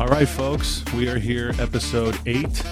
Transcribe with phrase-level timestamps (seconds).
[0.00, 2.64] All right, folks, we are here, episode eight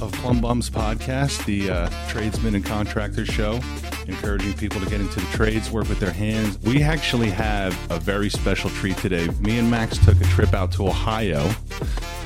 [0.00, 3.60] of Plum Bums Podcast, the uh, tradesman and contractor show,
[4.06, 6.58] encouraging people to get into the trades, work with their hands.
[6.60, 9.28] We actually have a very special treat today.
[9.40, 11.50] Me and Max took a trip out to Ohio,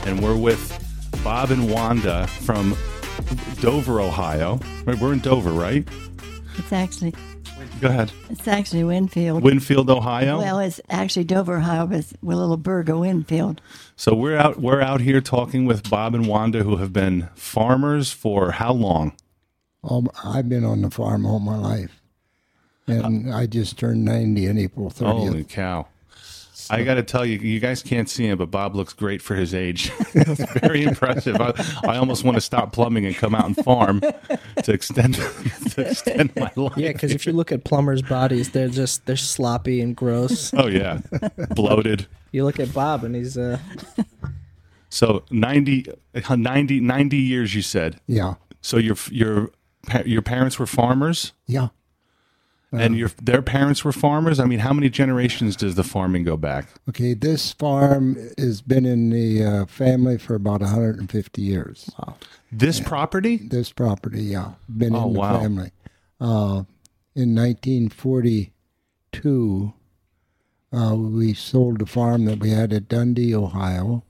[0.04, 0.72] and we're with
[1.24, 2.76] Bob and Wanda from
[3.60, 4.60] Dover, Ohio.
[4.86, 5.86] We're in Dover, right?
[6.58, 7.12] It's actually
[7.80, 8.10] Go ahead.
[8.30, 9.42] it's actually Winfield.
[9.42, 10.38] Winfield, Ohio.
[10.38, 13.60] well, it's actually Dover, Ohio, but it's a little burg of Winfield.
[13.96, 18.12] So we're out we're out here talking with Bob and Wanda who have been farmers
[18.12, 19.12] for how long?
[19.82, 22.00] All, I've been on the farm all my life.
[22.86, 25.12] And uh, I just turned 90 on April 30th.
[25.12, 25.86] Holy cow.
[26.70, 29.34] I got to tell you, you guys can't see him, but Bob looks great for
[29.34, 29.90] his age.
[30.14, 31.36] it's very impressive.
[31.40, 31.52] I,
[31.86, 35.14] I almost want to stop plumbing and come out and farm to extend
[35.70, 36.76] to extend my life.
[36.76, 40.52] Yeah, because if you look at plumbers' bodies, they're just they're sloppy and gross.
[40.58, 41.00] Oh yeah,
[41.50, 42.06] bloated.
[42.32, 43.58] You look at Bob, and he's uh,
[44.88, 45.86] So 90,
[46.36, 48.00] 90, 90 years, you said.
[48.06, 48.34] Yeah.
[48.62, 49.50] So your your
[50.04, 51.68] your parents were farmers, Yeah.
[52.80, 54.38] And your their parents were farmers.
[54.40, 56.68] I mean, how many generations does the farming go back?
[56.88, 61.90] Okay, this farm has been in the uh, family for about 150 years.
[61.98, 62.16] Wow.
[62.52, 63.36] This property?
[63.38, 65.40] This property, yeah, been Oh, in the wow.
[65.40, 65.70] family.
[66.20, 66.62] Uh,
[67.14, 69.72] in 1942,
[70.72, 74.04] uh, we sold the farm that we had at Dundee, Ohio,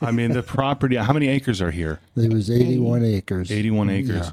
[0.00, 0.96] I mean, the property.
[0.96, 2.00] How many acres are here?
[2.16, 3.50] It was 81 acres.
[3.50, 4.32] Eighty-one acres.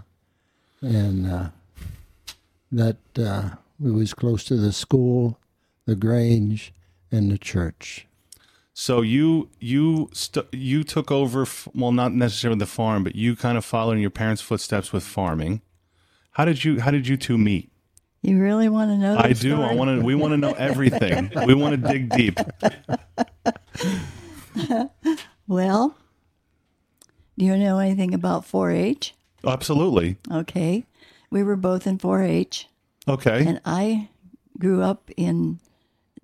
[0.80, 0.90] Yeah.
[0.90, 1.50] And uh,
[2.72, 3.50] that uh,
[3.84, 5.38] it was close to the school,
[5.86, 6.74] the Grange,
[7.12, 8.08] and the church.
[8.78, 11.44] So you you st- you took over.
[11.44, 14.92] F- well, not necessarily the farm, but you kind of followed in your parents' footsteps
[14.92, 15.62] with farming.
[16.32, 17.72] How did you How did you two meet?
[18.22, 19.18] You really want to know?
[19.18, 19.62] I do.
[19.62, 20.06] I want to.
[20.06, 21.32] We want to know everything.
[21.48, 22.38] we want to dig deep.
[25.48, 25.96] Well,
[27.38, 29.14] do you know anything about 4-H?
[29.46, 30.18] Absolutely.
[30.32, 30.86] Okay,
[31.30, 32.68] we were both in 4-H,
[33.08, 33.46] Okay.
[33.46, 34.10] and I
[34.58, 35.60] grew up in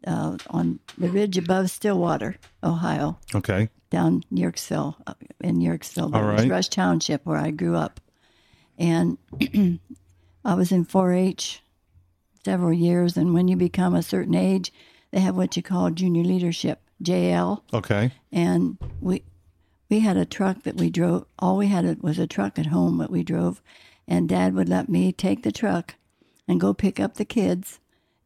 [0.07, 3.69] uh, on the ridge above Stillwater, Ohio, Okay.
[3.89, 6.51] down Yorksville, uh, in Yorksville, All but it was right.
[6.51, 8.00] Rush Township where I grew up,
[8.78, 9.17] and
[10.45, 11.62] I was in 4-H
[12.44, 13.17] several years.
[13.17, 14.73] And when you become a certain age,
[15.12, 18.12] they have what you call junior leadership, JL, Okay.
[18.31, 19.23] and we
[19.89, 21.25] we had a truck that we drove.
[21.38, 23.62] All we had was a truck at home that we drove,
[24.07, 25.95] and Dad would let me take the truck
[26.47, 27.79] and go pick up the kids,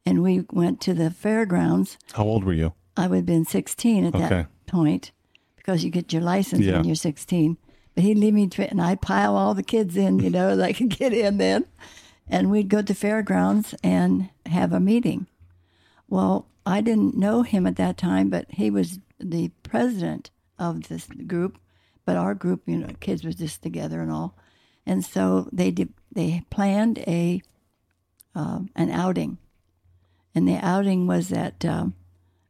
[0.06, 1.98] and we went to the fairgrounds.
[2.14, 2.74] How old were you?
[2.98, 4.28] I would have been 16 at Okay.
[4.30, 5.12] that point
[5.58, 6.78] because you get your license Yeah.
[6.78, 7.58] when you're 16.
[7.94, 10.64] But he'd leave me, to, and I'd pile all the kids in, you know, that
[10.66, 11.66] I could get in then.
[12.28, 15.28] And we'd go to fairgrounds and have a meeting.
[16.08, 21.06] Well, I didn't know him at that time, but he was the president of this
[21.08, 21.58] group.
[22.06, 24.36] But our group, you know, kids was just together and all.
[24.86, 27.42] And so they did, they planned a
[28.36, 29.38] um, an outing,
[30.36, 31.96] and the outing was at um,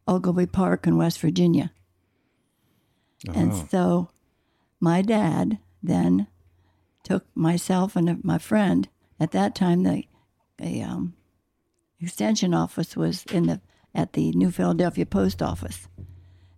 [0.07, 1.71] Oglebay Park in West Virginia.
[3.33, 3.67] And Oh.
[3.69, 4.09] so
[4.79, 6.27] my dad then
[7.03, 8.89] took myself and my friend.
[9.19, 10.03] At that time, the
[10.59, 11.13] a, um,
[11.99, 13.61] extension office was in the
[13.93, 15.87] at the New Philadelphia Post Office.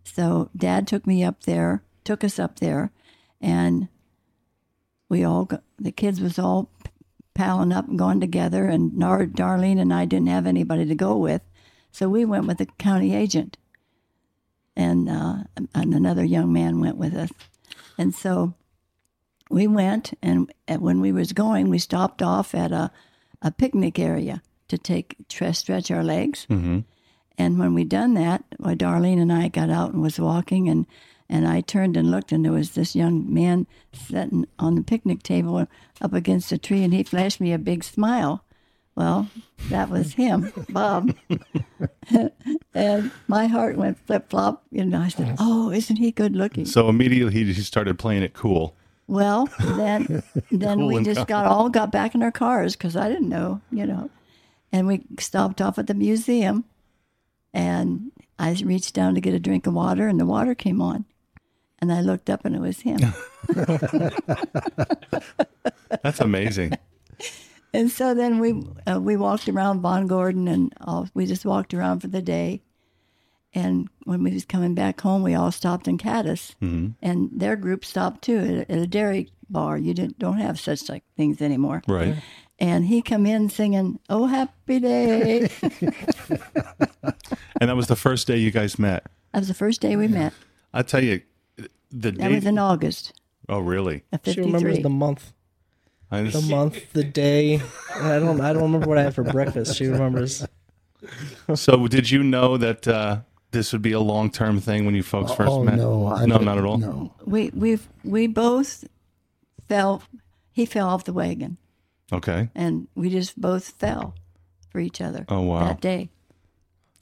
[0.04, 2.92] So Dad took me up there, took us up there,
[3.40, 3.90] and
[5.08, 6.72] we all got, the kids was all
[7.38, 8.66] palling up and going together.
[8.66, 11.42] And Nar- Darlene and I didn't have anybody to go with,
[11.92, 13.58] so we went with the county agent,
[14.76, 15.44] and uh,
[15.74, 17.32] and another young man went with us,
[17.98, 18.54] and so
[19.50, 20.14] we went.
[20.22, 22.92] And when we was going, we stopped off at a
[23.42, 26.46] a picnic area to take tre- stretch our legs.
[26.50, 26.84] Mhm.
[27.38, 30.86] And when we done that, well, Darlene and I got out and was walking, and
[31.30, 35.24] and I turned and looked, and there was this young man sitting on the picnic
[35.24, 35.68] table
[36.02, 38.44] up against a tree, and he flashed me a big smile.
[38.96, 39.30] Well,
[39.70, 41.14] that was him, Bob.
[42.74, 44.64] and my heart went flip flop.
[44.72, 48.24] You know, I said, "Oh, isn't he good looking?" So immediately he, he started playing
[48.24, 48.76] it cool.
[49.08, 51.26] Well, then then Cool we just calm.
[51.28, 54.10] got all got back in our cars because I didn't know, you know,
[54.72, 56.66] and we stopped off at the museum,
[57.54, 61.06] and I reached down to get a drink of water, and the water came on,
[61.80, 63.00] and I looked up and it was him.
[66.04, 66.74] That's amazing.
[67.74, 71.74] and so then we uh, we walked around Von Gordon and all, we just walked
[71.74, 72.62] around for the day.
[73.54, 76.90] And when we was coming back home, we all stopped in Cadiz, Mm-hmm.
[77.02, 79.78] and their group stopped too at, at a dairy bar.
[79.78, 81.82] You didn't don't have such like things anymore.
[81.88, 82.16] Right.
[82.60, 85.50] And he come in singing "Oh Happy Day."
[87.60, 89.04] And that was the first day you guys met.
[89.34, 90.32] that was the first day we met.
[90.76, 91.22] I tell you,
[92.00, 92.36] the That day.
[92.36, 93.14] was in August
[93.50, 94.04] oh, really?
[94.12, 95.34] of She remembers the month,
[96.12, 97.62] I the month, the day.
[97.96, 98.40] I don't.
[98.42, 99.76] I don't remember what I had for breakfast.
[99.76, 100.46] She remembers.
[101.56, 103.20] So, did you know that uh,
[103.52, 105.76] this would be a long term thing when you folks first oh met?
[105.78, 106.78] no, I no, didn't- not at all.
[106.78, 108.86] No, we we we both
[109.68, 110.02] fell.
[110.52, 111.58] He fell off the wagon,
[112.12, 112.50] Okay.
[112.56, 114.16] and we just both fell
[114.72, 115.24] for each other.
[115.30, 115.66] Oh, wow.
[115.68, 116.10] That day,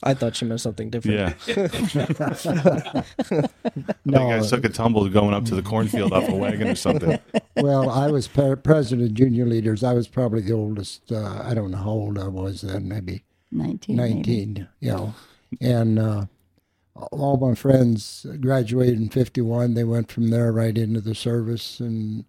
[0.02, 1.36] I thought she meant something different.
[1.46, 1.54] Yeah.
[4.04, 4.28] no.
[4.28, 7.18] I, guys took a tumble going up to the cornfield off a wagon or something.
[7.56, 9.82] well, I was pre- president of junior leaders.
[9.82, 11.10] I was probably the oldest.
[11.10, 12.88] Uh, I don't know how old I was then.
[12.88, 13.96] Maybe nineteen.
[13.96, 14.14] maybe.
[14.14, 15.14] 19, you know.
[15.60, 16.26] And uh,
[16.94, 19.74] all my friends graduated in 51.
[19.74, 22.24] They went from there right into the service, and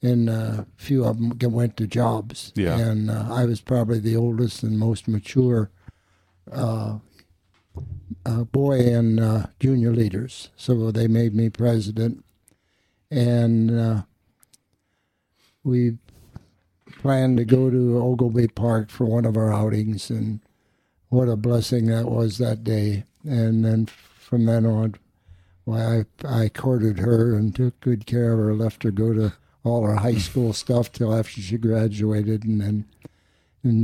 [0.00, 2.52] and uh, a few of them went to jobs.
[2.54, 2.78] Yeah.
[2.78, 5.70] And uh, I was probably the oldest and most mature
[6.52, 6.98] uh,
[8.26, 10.50] uh, boy and uh, junior leaders.
[10.56, 12.24] So they made me president.
[13.10, 14.02] And uh,
[15.62, 15.98] we
[16.98, 20.40] planned to go to Oglebay Park for one of our outings, and
[21.08, 23.04] what a blessing that was that day.
[23.24, 24.96] And then from then on,
[25.64, 29.32] why I, I courted her and took good care of her, left her go to
[29.64, 32.84] all her high school stuff till after she graduated, and then
[33.62, 33.80] in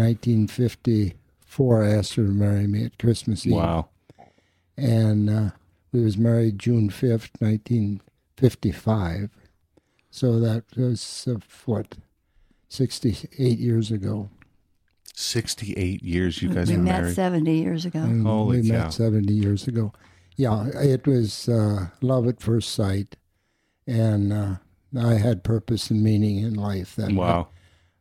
[1.58, 3.88] 1954 I asked her to marry me at Christmas Eve Wow.
[4.76, 5.50] and uh,
[5.92, 8.00] we was married June fifth, nineteen
[8.36, 9.30] fifty-five.
[10.10, 11.36] So that was uh,
[11.66, 11.96] what
[12.68, 14.30] sixty-eight years ago.
[15.14, 17.14] 68 years you guys we were met married.
[17.14, 17.98] seventy years ago.
[17.98, 18.84] And Holy we cow.
[18.84, 19.92] met seventy years ago.
[20.36, 23.16] Yeah, it was uh, love at first sight,
[23.86, 24.54] and uh,
[24.98, 26.96] I had purpose and meaning in life.
[26.96, 27.48] Then Wow.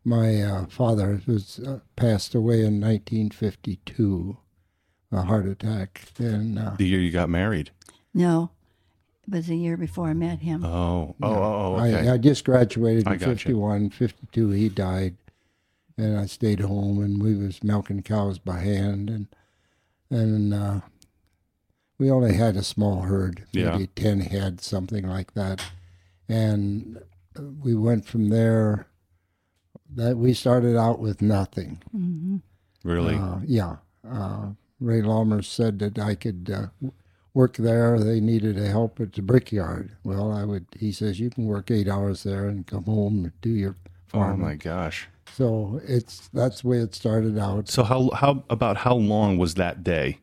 [0.06, 4.38] My uh, father was uh, passed away in nineteen fifty-two,
[5.12, 7.72] a heart attack, and uh, The year you got married.
[8.13, 8.51] No,
[9.28, 10.63] it was a year before I met him.
[10.66, 11.16] Oh.
[11.22, 12.10] Oh, oh, oh, okay.
[12.10, 13.25] I, I just graduated in gotcha.
[13.28, 14.50] 51, 52.
[14.51, 15.16] He died,
[15.98, 19.28] and I stayed home, and we was milking cows by hand, and
[20.10, 20.80] and uh,
[22.00, 23.72] we only had a small herd, Yeah.
[23.72, 25.62] maybe ten head, something like that,
[26.28, 27.02] and
[27.62, 28.88] we went from there.
[29.95, 31.81] That we started out with nothing.
[31.91, 32.38] hmm
[32.83, 33.15] really?
[33.15, 33.77] Uh, yeah.
[34.09, 34.50] Uh,
[34.80, 36.88] Ray Lawmer said that I could uh,
[37.33, 38.00] work there.
[38.00, 39.91] They needed a help at the brickyard.
[40.03, 40.65] Well, I would.
[40.77, 43.75] He says you can work eight hours there and come home and do your
[44.07, 44.41] farm.
[44.41, 45.07] oh, my gosh.
[45.36, 47.68] So it's that's the way it started out.
[47.69, 50.19] So, how, how about how long was that day?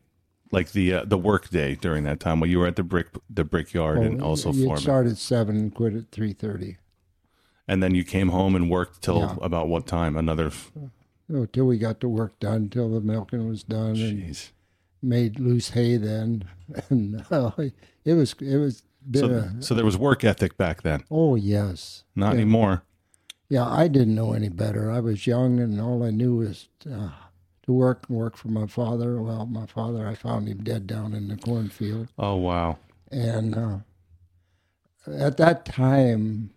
[0.51, 3.07] Like the uh, the work day during that time while you were at the brick
[3.29, 6.77] the brickyard and also you'd farming, start at seven and quit at three thirty.
[7.67, 9.35] And then you came home and worked till Yeah.
[9.41, 10.15] about what time?
[10.17, 10.47] Another.
[10.47, 10.71] f-
[11.33, 14.51] Oh, till we got the work done, till the milking was done, and Jeez.
[15.01, 15.97] made loose hay.
[15.97, 16.45] Then,
[16.89, 17.51] and uh,
[18.05, 18.83] it was it was
[19.13, 21.03] So, a, so there was work ethic back then.
[21.11, 22.41] oh yes, Not Yeah.
[22.41, 22.83] anymore.
[23.49, 24.89] Yeah, I didn't know any better.
[24.91, 27.09] I was young, and all I knew was uh,
[27.63, 29.21] to work and work for my father.
[29.21, 32.77] Well, my father, I found him dead down in the cornfield, Oh wow.
[33.11, 33.77] and uh,
[35.07, 36.51] at that time,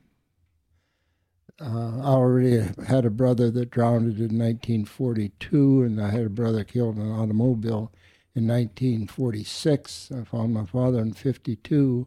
[1.61, 6.65] uh, I already had a brother that drowned in 1942, and I had a brother
[6.65, 7.93] killed in an automobile
[8.35, 10.11] in 1946.
[10.13, 12.07] I found my father in 52,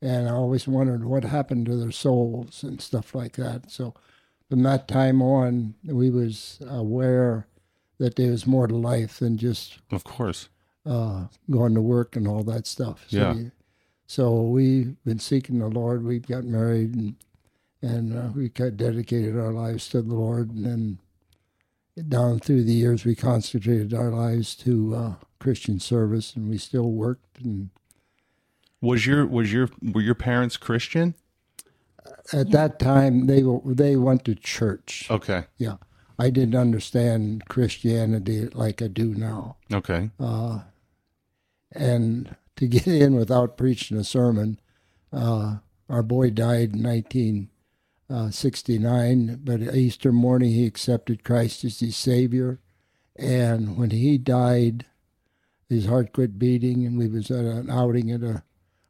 [0.00, 3.70] and I always wondered what happened to their souls and stuff like that.
[3.70, 3.94] So
[4.48, 7.46] from that time on, we was aware
[7.98, 10.48] that there was more to life than just Of course.
[10.86, 13.06] uh, going to work and all that stuff.
[13.08, 13.34] So Yeah.
[13.34, 13.50] we-
[14.06, 16.04] so we've been seeking the Lord.
[16.04, 17.14] We got married and
[17.84, 20.50] and uh, we got dedicated our lives to the Lord.
[20.50, 20.98] And then
[22.08, 26.90] down through the years, we consecrated our lives to uh, Christian service, and we still
[26.90, 27.40] worked.
[27.40, 27.70] And
[28.80, 31.14] Was your was your were your parents Christian?
[32.32, 35.06] at that time, they were- they went to church.
[35.10, 35.44] Okay.
[35.58, 35.76] Yeah,
[36.18, 39.56] I didn't understand Christianity like I do now.
[39.72, 40.10] Okay.
[40.18, 40.60] uh,
[41.72, 44.58] and to get in without preaching a sermon.
[45.12, 45.56] Uh,
[45.88, 47.48] our boy died in
[48.08, 52.60] 1969, but Easter morning he accepted Christ as his Savior.
[53.16, 54.86] And when he died,
[55.68, 58.42] his heart quit beating, and we was at an outing at a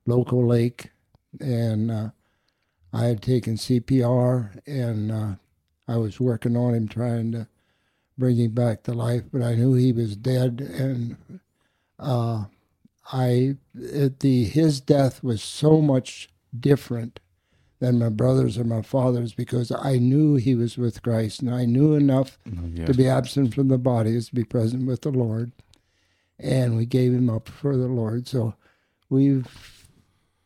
[0.06, 0.90] local lake
[1.40, 2.10] and uh,
[2.92, 5.34] I had taken CPR, and uh,
[5.88, 7.48] I was working on him, trying to
[8.16, 9.24] bring him back to life.
[9.32, 11.40] But I knew he was dead, and
[11.98, 12.44] uh,
[13.12, 17.20] I it, the his death was so much different
[17.84, 21.66] than my brothers or my father's because I knew he was with Christ, and I
[21.66, 22.86] knew enough oh, Yes.
[22.88, 25.52] to be absent from the body is to be present with the Lord.
[26.38, 28.26] And we gave him up for the Lord.
[28.26, 28.54] So
[29.08, 29.86] we've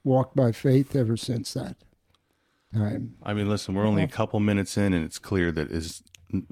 [0.05, 1.77] walked by faith ever since that
[2.75, 3.15] time.
[3.23, 6.03] I mean, listen, we're only a couple minutes in, and it's clear that is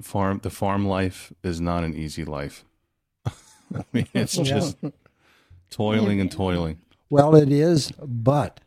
[0.01, 2.65] farm the farm life is not an easy life.
[3.25, 4.77] I mean, it's just
[5.69, 6.79] toiling and toiling.
[7.09, 8.59] Well, it is, but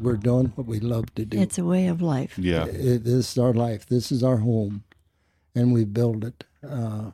[0.00, 1.38] we're doing what we love to do.
[1.40, 2.38] It's a way of life.
[2.38, 3.86] Yeah, It is our life.
[3.86, 4.84] This is our home,
[5.54, 6.44] and we build it.
[6.62, 7.12] Uh,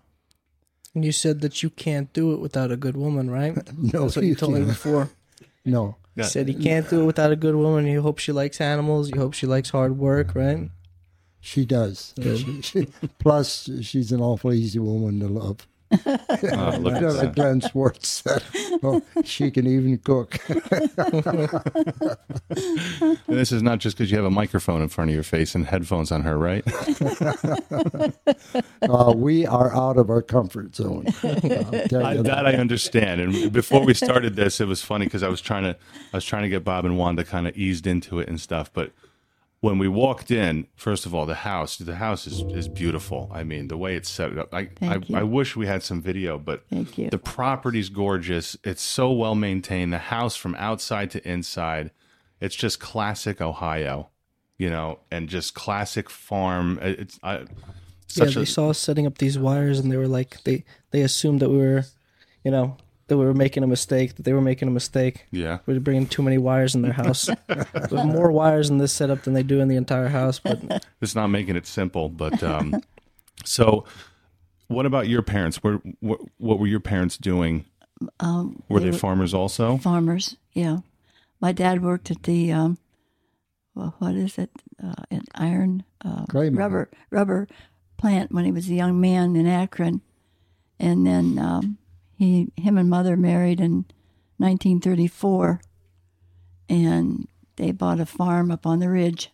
[0.94, 3.54] And you said that you can't do it without a good woman, right?
[3.78, 4.68] no, That's what you told me can't.
[4.68, 5.08] before.
[5.64, 7.86] No, You said you can't do it without a good woman.
[7.86, 9.10] You hope she likes animals.
[9.10, 10.70] You hope she likes hard work, right?
[11.40, 12.14] she does.
[12.22, 15.58] She- she- plus, she's an awful easy woman to love.
[16.06, 17.32] Oh, look at that.
[17.34, 18.42] Glenn Schwartz said,
[18.82, 20.38] oh, she can even cook.
[23.28, 25.54] And this is not just because you have a microphone in front of your face
[25.54, 26.64] and headphones on her, right?
[28.82, 31.06] Uh, we are out of our comfort zone.
[31.08, 32.22] I, that.
[32.24, 33.20] that I understand.
[33.20, 35.76] And before we started this, it was funny because I was trying to,
[36.12, 38.70] I was trying to get Bob and Wanda kind of eased into it and stuff.
[38.72, 38.92] But
[39.60, 43.30] when we walked in, first of all, the house, the house is, is beautiful.
[43.32, 44.52] I mean, the way it's set up.
[44.54, 45.16] I, I, you.
[45.16, 47.10] I wish we had some video, but Thank you.
[47.10, 48.56] the property's gorgeous.
[48.64, 49.92] It's so well maintained.
[49.92, 51.90] The house from outside to inside,
[52.40, 54.10] it's just classic Ohio,
[54.58, 56.78] you know, and just classic farm.
[56.82, 57.44] It- It's I,
[58.14, 61.02] yeah, they a saw us setting up these wires, and they were like, they they
[61.02, 61.84] assumed that we were,
[62.44, 62.76] you know,
[63.08, 64.16] that we were making a mistake.
[64.16, 65.26] That they were making a mistake.
[65.30, 65.58] yeah.
[65.66, 67.28] We were bringing too many wires in their house.
[67.48, 70.38] With more wires in this setup than they do in the entire house.
[70.38, 72.82] But It's not making it simple, but um,
[73.44, 73.84] so.
[74.68, 75.62] What about your parents?
[75.62, 77.66] Where, what, what were your parents doing?
[78.18, 79.76] Um, Were they farmers also?
[79.78, 80.36] farmers?
[80.52, 80.78] Yeah.
[81.40, 82.76] My dad worked at the, um,
[83.76, 84.50] well, what is it?
[84.82, 87.46] Uh, an iron uh, rubber rubber
[87.96, 90.00] plant when he was a young man in Akron,
[90.80, 91.78] and then um,
[92.16, 93.84] he him and mother married in
[94.38, 95.60] 1934,
[96.68, 99.30] and they bought a farm up on the ridge.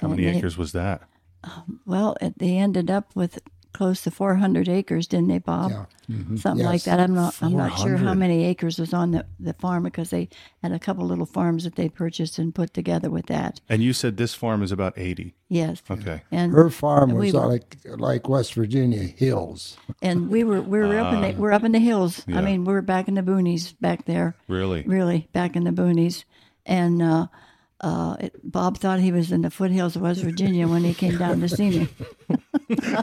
[0.00, 1.02] How many they- acres was that?
[1.44, 3.38] Um, well, it, they ended up with
[3.76, 5.70] close to 400 acres, didn't they, Bob?
[5.70, 5.84] Yeah.
[6.10, 6.38] Mhm.
[6.38, 6.98] Something like that.
[7.00, 7.34] I'm not.
[7.42, 10.28] I'm not sure how many acres was on the, the farm because they
[10.62, 13.60] had a couple little farms that they purchased and put together with that.
[13.68, 15.34] And you said this farm is about 80.
[15.48, 15.82] Yes.
[15.90, 16.22] Okay.
[16.30, 19.76] And Her farm We was were- like like West Virginia hills.
[20.00, 22.22] and we were we were up in the we're up in the hills.
[22.26, 22.38] yeah.
[22.38, 24.34] I mean, we're back in the boonies back there.
[24.48, 24.82] Really?
[24.86, 26.24] Really back in the boonies,
[26.64, 27.26] and uh,
[27.80, 31.16] uh, it, Bob thought he was in the foothills of West Virginia when he came
[31.18, 31.88] down to see me.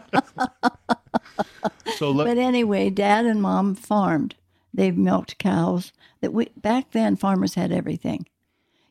[1.97, 4.35] So let, But anyway, Dad and Mom farmed.
[4.73, 5.93] They milked cows.
[6.21, 8.25] That we back then, farmers had everything.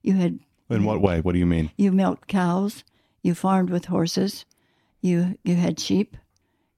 [0.03, 0.39] You had
[0.71, 1.21] in what way?
[1.21, 1.71] What do you mean?
[1.77, 2.85] you milked cows.
[3.23, 4.45] You farmed with horses.
[5.01, 6.17] You you had sheep.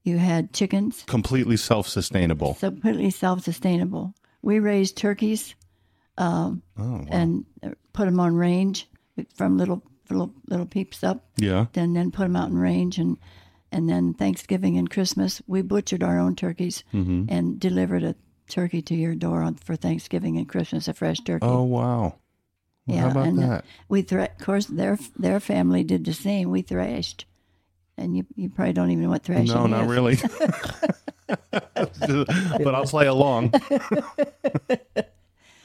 [0.03, 1.05] You had chickens.
[1.07, 2.55] Completely self-sustainable.
[2.55, 4.15] Completely self-sustainable.
[4.43, 5.55] We raised turkeys
[6.17, 7.05] Oh, wow.
[7.09, 7.45] and
[7.93, 8.89] put them on range
[9.35, 11.25] from little little little peeps up.
[11.37, 11.67] yeah.
[11.73, 13.17] Then then put them out in range and
[13.73, 17.25] and then Thanksgiving and Christmas we butchered our own turkeys Mm-hmm.
[17.29, 18.15] and delivered a
[18.49, 21.47] turkey to your door on, for Thanksgiving and Christmas, a fresh turkey.
[21.47, 22.17] Oh, wow.
[22.87, 23.65] Well, how about and uh, that?
[23.89, 26.51] we of course their their family did the same.
[26.51, 27.25] We thrashed,
[27.97, 29.71] and you you probably don't even know what thrashing No, is.
[29.71, 30.17] not really.
[32.63, 33.53] but I'll play along.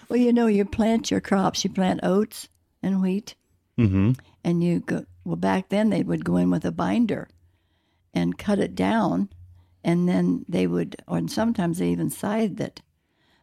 [0.09, 1.63] Well, you know, you plant your crops.
[1.63, 2.49] You plant oats
[2.81, 3.35] and wheat,
[3.79, 4.11] Mm-hmm.
[4.43, 5.05] and you go.
[5.25, 7.27] Well, back then they would go in with a binder,
[8.13, 9.29] and cut it down,
[9.83, 12.81] and then they would, or sometimes they even scythed it,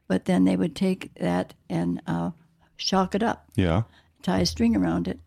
[0.08, 2.30] but then they would take that and uh,
[2.76, 3.46] shock it up.
[3.54, 3.82] Yeah.
[4.22, 5.20] tie a string around it,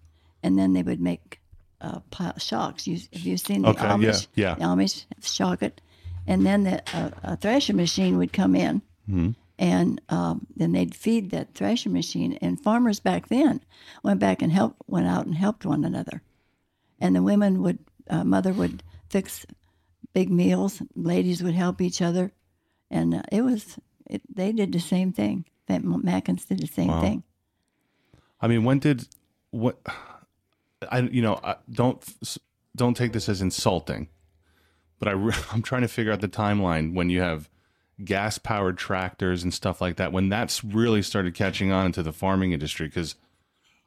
[0.43, 1.39] and then they would make
[1.81, 2.85] uh, pile shocks.
[2.87, 4.27] You, have you seen the Okay, Amish?
[4.35, 4.55] yeah.
[4.55, 5.79] The Amish shock it,
[6.27, 9.31] and then the, uh, a thrasher machine would come in, Mm-hmm.
[9.59, 12.39] And um, then they'd feed that thrasher machine.
[12.41, 13.61] And farmers back then
[14.03, 16.23] went back and helped, went out and helped one another,
[16.99, 19.45] and the women would, uh, mother would fix
[20.13, 20.81] big meals.
[20.95, 22.31] Ladies would help each other,
[22.89, 23.77] and uh, it was
[24.09, 25.45] it, they did the same thing.
[25.67, 27.01] That Mackins did the same Wow.
[27.01, 27.23] thing.
[28.41, 29.07] I mean, when did
[29.51, 29.77] what?
[30.89, 32.01] I you know I, don't
[32.75, 34.07] don't take this as insulting,
[34.99, 35.11] but I
[35.51, 37.49] I'm trying to figure out the timeline when you have
[38.03, 40.11] gas powered tractors and stuff like that.
[40.11, 43.15] When that's really started catching on into the farming industry, because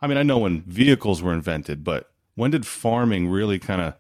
[0.01, 3.95] I mean, I know when vehicles were invented, but when did farming really kind of?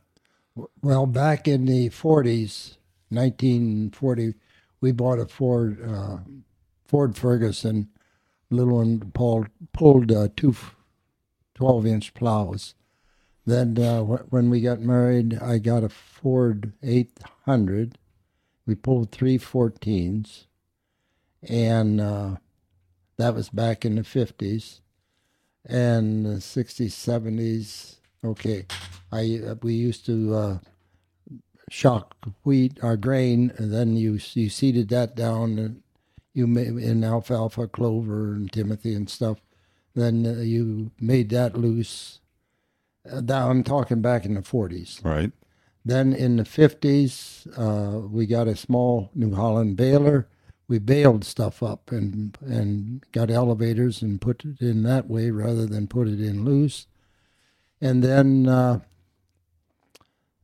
[0.82, 2.76] Well, back in the 40s,
[3.08, 4.34] 1940,
[4.80, 6.18] we bought a Ford uh,
[6.84, 7.88] Ford Ferguson,
[8.50, 10.54] little one pulled, pulled uh, two
[11.54, 12.74] 12 inch plows.
[13.46, 17.98] Then uh, when we got married, I got a Ford 800.
[18.66, 20.46] We pulled three 14s,
[21.48, 22.36] and uh,
[23.18, 24.80] that was back in the 50s
[25.66, 27.96] and the 60s, 70s.
[28.24, 28.66] Okay,
[29.10, 30.58] I we used to uh,
[31.70, 32.14] shock
[32.44, 35.82] wheat our grain, and then you you seeded that down, and
[36.32, 39.38] you made in alfalfa, clover, and timothy and stuff.
[39.94, 42.20] Then uh, you made that loose.
[43.10, 45.04] Uh, that, I'm talking back in the 40s.
[45.04, 45.32] Right.
[45.84, 50.28] Then in the 50s, uh, we got a small New Holland baler.
[50.68, 55.66] We baled stuff up and and got elevators and put it in that way rather
[55.66, 56.86] than put it in loose.
[57.80, 58.80] And then uh,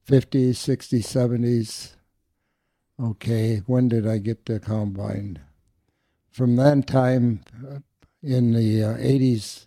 [0.06, 1.94] 50s, 60s, 70s.
[3.00, 5.38] Okay, when did I get the combine?
[6.30, 7.78] From that time, uh,
[8.22, 9.66] in the uh, 80s,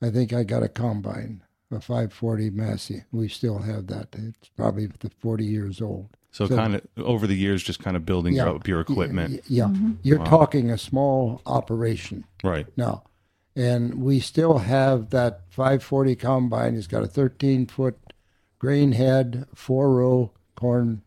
[0.00, 3.04] I think I got a combine, a 540 Massey.
[3.12, 4.08] We still have that.
[4.16, 4.88] It's probably
[5.20, 6.08] 40 years old.
[6.30, 8.50] So, So- kind of over the years, just kind of building Yeah.
[8.50, 9.32] up your equipment.
[9.34, 12.66] Y- Yeah, you're talking a small operation Right.
[12.76, 13.04] now,
[13.56, 16.74] and we still have that 540 combine.
[16.76, 17.98] It's got a 13 foot
[18.58, 21.02] grain head, four row corn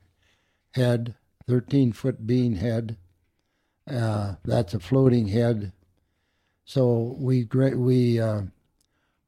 [0.73, 1.15] head,
[1.47, 2.97] 13 foot bean head.
[3.87, 5.71] Uh, that's a floating head.
[6.65, 8.43] So we gra- we uh,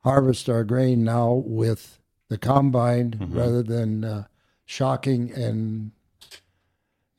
[0.04, 4.24] harvest our grain now with the combine rather than uh,
[4.66, 5.92] shocking and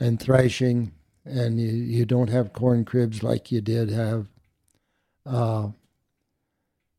[0.01, 0.93] and thrashing,
[1.25, 4.27] and you, you don't have corn cribs like you did have.
[5.25, 5.69] Uh,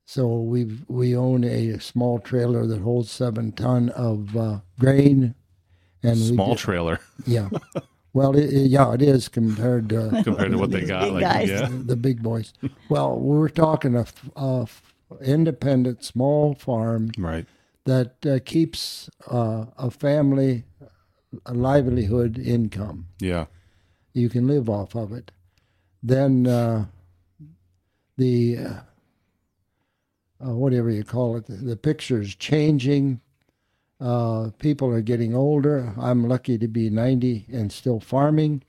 [0.05, 5.33] so we we own a small trailer that holds seven ton of uh, grain,
[6.03, 7.49] and we Small trailer yeah.
[8.13, 11.05] Well, it, it- yeah, it is compared to compared to what they got.
[11.05, 11.49] Big Like, guys.
[11.49, 11.67] yeah.
[11.71, 12.53] the big boys.
[12.89, 17.45] Well, we're talking a, f- a f- independent small farm Right.
[17.85, 20.63] that uh, keeps uh, a family
[21.45, 23.07] a livelihood income.
[23.19, 23.45] Yeah.
[24.13, 25.31] You can live off of it.
[26.03, 26.85] Then uh,
[28.17, 28.73] the uh,
[30.45, 33.19] uh, whatever you call it, the, the picture's changing.
[33.99, 35.93] Uh, people are getting older.
[35.97, 38.63] I'm lucky to be 90 and still farming.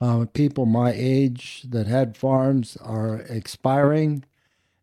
[0.00, 4.24] Uh, people my age that had farms are expiring,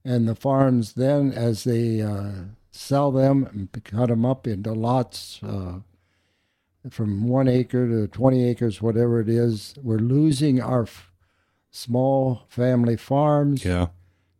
[0.08, 2.32] and the farms then, as they uh,
[2.72, 5.80] sell them and cut them up into lots uh,
[6.90, 11.12] from one acre to 20 acres, whatever it is, we're losing our f-
[11.72, 13.88] small family farms Yeah.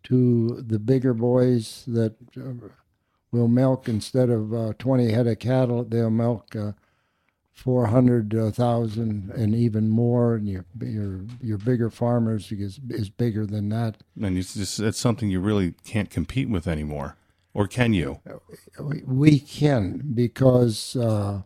[0.04, 2.68] to the bigger boys that uh,
[3.32, 6.56] will milk instead of uh, 20 head of cattle, they'll milk
[7.58, 10.36] uh, 400,000 and even more.
[10.36, 13.98] And your, your, your bigger farmers is, is bigger than that.
[14.22, 17.16] And it's just it's something you really can't compete with anymore,
[17.54, 18.20] or can you?
[19.06, 21.42] We, can because uh,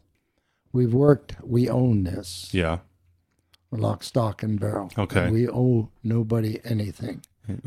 [0.72, 2.50] we've worked, we own this.
[2.54, 2.80] Yeah.
[3.72, 4.92] lock, stock, and barrel.
[4.98, 5.30] Okay.
[5.30, 7.24] We owe nobody anything.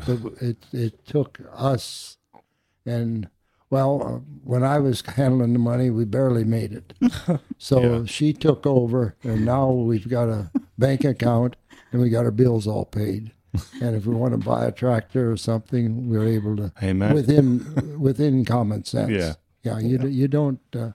[0.06, 2.18] but it it took us,
[2.86, 3.28] and
[3.74, 4.18] well, uh,
[4.52, 6.88] when I was handling the money, we barely made it.
[7.58, 8.04] So Yeah.
[8.16, 10.50] she took over, and now we've got a
[10.84, 11.52] bank account,
[11.90, 13.22] and we got our bills all paid.
[13.82, 17.14] and if we want to buy a tractor or something, we're able to Amen.
[17.14, 17.46] within
[18.08, 19.10] within common sense.
[19.20, 19.34] Yeah.
[19.66, 19.78] yeah.
[19.88, 20.60] You d you don't.
[20.74, 20.90] Uh,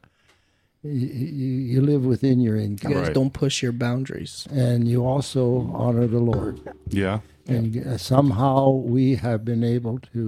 [0.83, 1.07] you,
[1.39, 3.15] you you live within your income, You guys Right.
[3.19, 4.33] don't push your boundaries.
[4.65, 5.43] and you also
[5.83, 6.55] honor the Lord.
[7.03, 7.19] Yeah.
[7.55, 8.59] And uh, somehow
[8.95, 10.21] we have been able to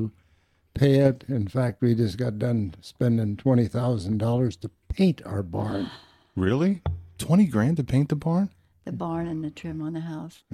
[0.74, 1.24] pay it.
[1.28, 5.90] In fact, we just got done spending twenty thousand dollars to paint our barn.
[6.36, 6.82] Really?
[7.18, 8.50] Twenty grand to paint the barn?
[8.86, 10.44] The barn and the trim on the house.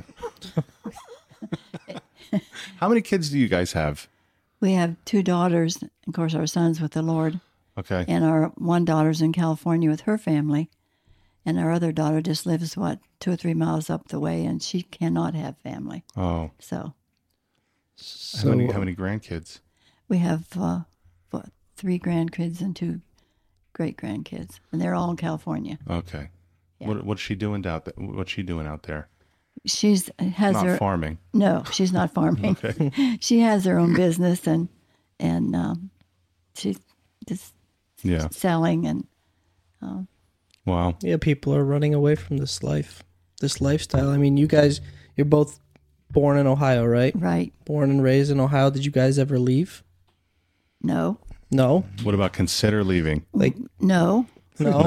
[2.78, 4.08] How many kids do you guys have?
[4.60, 5.78] We have two daughters.
[6.08, 7.40] Of course, our son's with the Lord,
[7.78, 8.06] Okay.
[8.08, 10.70] and our one daughter's in California with her family,
[11.46, 14.62] and our other daughter just lives what two or three miles up the way, and
[14.64, 16.04] she cannot have family.
[16.16, 16.94] Oh, So
[17.96, 19.60] So how many how many grandkids?
[20.10, 20.82] We have uh,
[21.32, 23.02] what, three grandkids and two
[23.74, 25.78] great grandkids, and they're all in California.
[25.90, 26.30] Okay.
[26.80, 26.88] Yeah.
[26.88, 27.94] What what's she doing out there?
[27.98, 29.10] What's she doing out there?
[29.66, 31.18] She's has Not her farming.
[31.34, 32.58] no, she's not farming.
[32.64, 33.18] okay.
[33.20, 34.70] she has her own business, and
[35.20, 35.90] and um,
[36.56, 36.80] she's
[37.28, 37.54] just
[38.04, 38.28] Yeah.
[38.30, 39.08] selling and
[40.66, 40.96] Wow.
[41.02, 43.02] Yeah, people are running away from this life,
[43.40, 44.10] this lifestyle.
[44.10, 44.82] I mean, you guys,
[45.16, 45.60] you're both
[46.12, 47.14] born in Ohio, right?
[47.16, 47.54] right.
[47.66, 48.70] Born and raised in Ohio.
[48.70, 49.82] Did you guys ever leave?
[50.88, 51.18] No,
[51.52, 53.26] No, What about consider leaving?
[53.34, 54.26] like no.
[54.60, 54.82] no,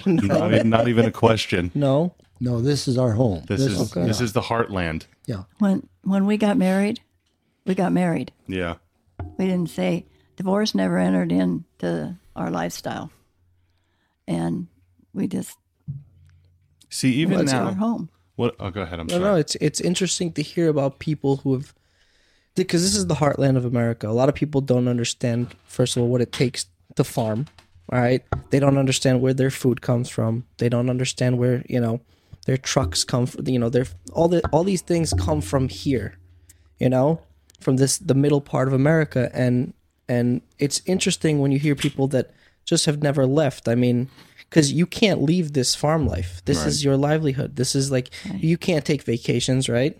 [0.06, 1.70] no, Not, even, not even a question.
[1.74, 2.14] no.
[2.38, 3.44] No, this is our home.
[3.48, 5.06] This, is this is the heartland.
[5.26, 5.44] yeah.
[5.58, 7.00] When when we got married,
[7.64, 8.30] we got married.
[8.46, 8.74] Yeah.
[9.38, 10.04] We didn't say
[10.36, 13.10] divorce never entered into our lifestyle,
[14.28, 14.66] and
[15.14, 15.56] we just
[16.90, 18.10] See, even it's now, our home.
[18.36, 18.54] what?
[18.60, 19.00] Oh, go ahead.
[19.00, 19.24] I'm No, sorry.
[19.24, 21.72] no, it's it's interesting to hear about people who have
[22.56, 24.08] because this is the heartland of America.
[24.08, 26.66] A lot of people don't understand first of all what it takes
[26.96, 27.46] to farm.
[27.92, 30.44] All right, they don't understand where their food comes from.
[30.58, 32.00] They don't understand where you know
[32.46, 33.46] their trucks come from.
[33.46, 36.18] You know, their all the all these things come from here.
[36.80, 37.20] You know,
[37.60, 39.72] from this the middle part of America, and
[40.08, 42.30] and it's interesting when you hear people that
[42.64, 43.68] just have never left.
[43.68, 44.08] I mean,
[44.48, 46.42] because you can't leave this farm life.
[46.44, 47.56] This is your livelihood.
[47.56, 49.96] This is like you can't take vacations, right?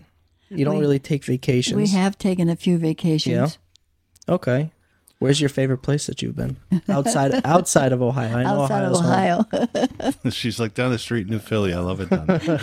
[0.49, 1.75] You don't We- really take vacations.
[1.75, 3.57] We have taken a few vacations
[4.27, 4.33] Yeah.
[4.33, 4.71] Okay.
[5.19, 6.57] Where's your favorite place that you've been
[6.87, 8.37] outside outside of Ohio?
[8.37, 9.67] I know outside of Ohio's home.
[10.05, 10.13] Ohio.
[10.29, 11.73] She's like down the street, in New Philly.
[11.73, 12.09] I love it.
[12.11, 12.59] Down there.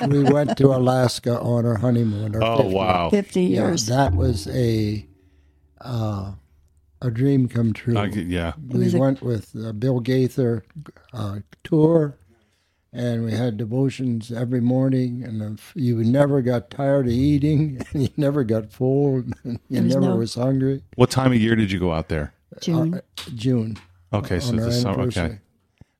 [0.08, 2.34] we went to Alaska on our honeymoon.
[2.34, 2.72] Our Oh 50th.
[2.72, 3.10] wow.
[3.10, 3.86] Fifty Yeah, years.
[3.86, 5.06] that was a
[5.80, 6.32] uh,
[7.00, 7.96] a dream come true.
[7.96, 8.54] I yeah.
[8.68, 10.64] we was a- went with uh, Bill Gaither
[11.12, 12.16] uh, tour,
[12.92, 15.22] and we had devotions every morning.
[15.24, 19.82] And if you never got tired of eating, and you never got full, and you
[19.82, 20.82] was never no- was hungry.
[20.96, 22.34] What time of year did you go out there?
[22.60, 22.94] June.
[22.94, 23.00] Uh,
[23.34, 23.78] June.
[24.12, 25.02] Okay, so on the summer.
[25.04, 25.38] Okay.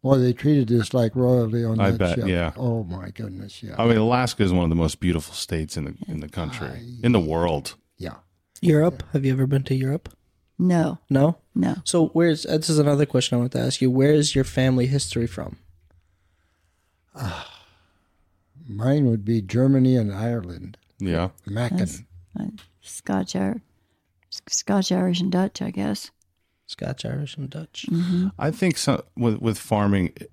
[0.02, 2.26] Well, they treated us like royalty on I that bet, ship.
[2.26, 2.52] yeah.
[2.56, 5.84] Oh my goodness, yeah, I mean, Alaska is one of the most beautiful states in
[5.84, 6.68] the in the country,
[7.02, 7.76] in the world.
[7.98, 8.16] yeah.
[8.60, 9.02] Europe.
[9.12, 10.08] Have you ever been to Europe?
[10.58, 11.38] No, No.
[11.54, 11.76] no.
[11.84, 13.90] So where's this is another question I want to ask you.
[13.90, 15.56] Where is your family history from?
[18.68, 20.78] Mine would be Germany and Ireland.
[20.98, 21.30] Yeah.
[21.46, 21.88] Mackin.
[22.38, 22.44] Uh,
[22.80, 23.60] Scotch, Ir-
[24.30, 26.10] Scotch, Irish, and Dutch, I guess.
[26.66, 27.86] Scotch, Irish, and Dutch.
[28.38, 30.30] I think so, with with farming, it,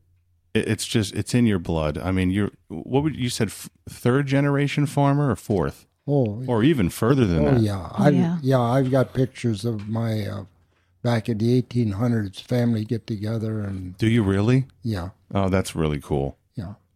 [0.54, 1.98] it's just it's in your blood.
[1.98, 6.64] I mean, you're what would you said f- third generation farmer or fourth Oh, or
[6.64, 7.62] even further than oh that?
[7.62, 7.90] yeah.
[7.94, 8.38] I, yeah.
[8.42, 8.60] yeah.
[8.62, 10.46] I've got pictures of my uh,
[11.04, 14.66] back in the 1800s family get together and Do you really?
[14.82, 16.38] yeah, Oh, that's really cool.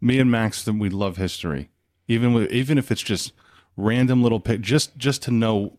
[0.03, 1.69] Me and Max, we love history,
[2.09, 3.31] even with even if it's just
[3.77, 5.77] random little pic, just just to know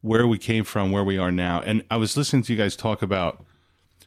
[0.00, 1.60] where we came from, where we are now.
[1.60, 3.44] And I was listening to you guys talk about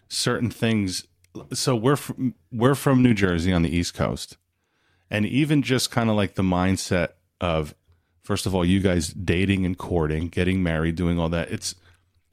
[0.09, 1.07] certain things.
[1.53, 4.35] So we're from, we're from New Jersey on the East Coast,
[5.09, 7.73] and even just kind of like the mindset of
[8.23, 11.49] first of all, you guys dating and courting, getting married, doing all that.
[11.49, 11.75] It's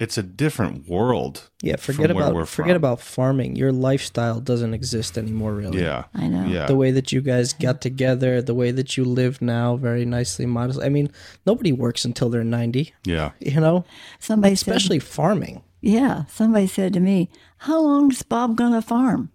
[0.03, 1.49] it's a different world.
[1.63, 2.77] Yeah, forget from where about we're forget from.
[2.77, 3.57] about farming.
[3.57, 5.81] Your lifestyle doesn't exist anymore, really.
[5.83, 6.47] Yeah, I know.
[6.47, 6.67] yeah.
[6.67, 10.45] The way that you guys got together, the way that you live now, very nicely,
[10.47, 10.81] modest.
[10.83, 11.11] I mean,
[11.47, 12.93] nobody works until they're ninety.
[13.05, 13.31] yeah.
[13.41, 13.85] You know,
[14.19, 15.63] Somebody said, especially farming.
[15.81, 19.31] yeah, somebody said to me, "How long's Bob gonna farm?"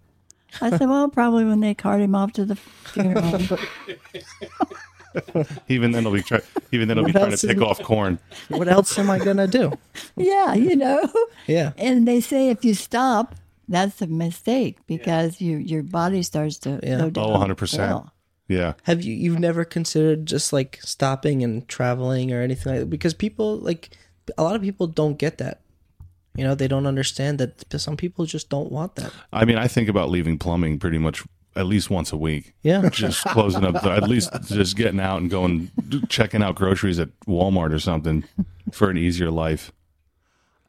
[0.60, 3.58] I said, "Well, probably when they cart him off to the funeral."
[5.68, 6.40] Even then, they'll be try-
[6.72, 8.18] even then they'll be trying to pick off corn.
[8.48, 9.72] What else am I gonna do?
[10.16, 11.08] yeah, you know.
[11.46, 11.72] Yeah.
[11.76, 13.34] And they say if you stop,
[13.68, 16.98] that's a mistake because your your body starts to Yeah.
[16.98, 17.24] go down.
[17.30, 18.10] Oh, 100%.
[18.48, 18.74] Yeah.
[18.84, 22.90] Have you you've never considered just like stopping and traveling or anything like that?
[22.90, 23.90] Because people like
[24.36, 25.60] a lot of people don't get that.
[26.36, 29.12] You know, they don't understand that some people just don't want that.
[29.32, 31.24] I mean, I think about leaving plumbing pretty much
[31.56, 32.54] at least once a week.
[32.62, 32.88] Yeah.
[32.92, 35.70] Just closing up, the, at least just getting out and going,
[36.08, 38.24] checking out groceries at Walmart or something
[38.72, 39.72] for an easier life.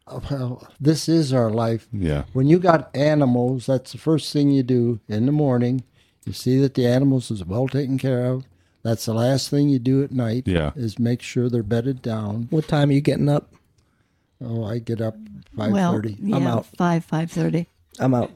[0.07, 1.87] Oh, well, this is our life.
[1.93, 2.23] Yeah.
[2.33, 5.83] When you got animals, that's the first thing you do in the morning.
[6.25, 8.45] You see that the animals is well taken care of.
[8.81, 10.47] That's the last thing you do at night.
[10.47, 10.71] Yeah.
[10.75, 12.47] Is make sure they're bedded down.
[12.49, 13.53] What time are you getting up?
[14.41, 15.15] Oh, I get up
[15.55, 16.17] five well, thirty.
[16.21, 16.65] yeah, I'm out.
[16.77, 17.67] five five thirty.
[17.99, 18.31] I'm out.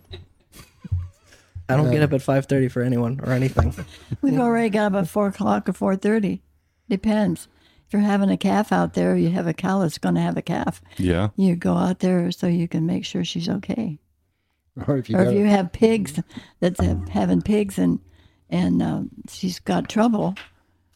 [1.70, 3.74] I don't get up at five thirty for anyone or anything.
[4.22, 6.42] We've already got up at four o'clock or four thirty.
[6.90, 7.48] Depends.
[7.88, 10.38] If you're having a calf out there, you have a cow that's going to have
[10.38, 10.82] a calf.
[10.98, 11.30] Yeah.
[11.36, 14.00] You go out there so you can make sure she's okay.
[14.88, 16.20] Or if you or if you have pigs
[16.60, 18.00] that's have, having pigs and
[18.50, 20.34] and uh, she's got trouble,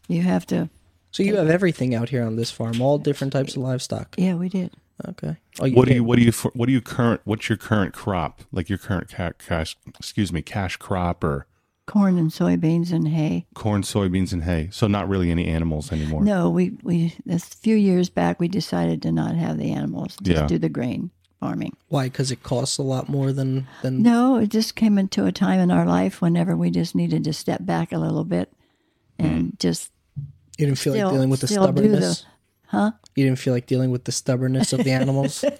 [0.07, 0.69] you have to.
[1.11, 4.15] So you have everything out here on this farm, all different types of livestock.
[4.17, 4.75] Yeah, we did.
[5.09, 5.37] Okay.
[5.59, 8.41] Oh, What do you, what do you, what do you current, what's your current crop?
[8.51, 11.45] Like your current ca- cash, excuse me, cash crop or
[11.85, 13.45] Corn and soybeans and hay.
[13.53, 14.67] corn, soybeans, and hay.
[14.73, 16.21] So not really any animals anymore.
[16.21, 20.41] No, we we a few years back we decided to not have the animals, just
[20.41, 20.47] Yeah.
[20.47, 21.77] do the grain farming.
[21.87, 22.05] Why?
[22.07, 24.01] Because it costs a lot more than than.
[24.03, 27.31] No, it just came into a time in our life whenever we just needed to
[27.31, 28.51] step back a little bit
[29.17, 29.55] and hmm.
[29.57, 29.89] just
[30.57, 32.25] You didn't feel still- like dealing with the still do the- stubbornness.
[32.67, 32.91] Huh?
[33.15, 35.43] You didn't feel like dealing with the stubbornness of the animals.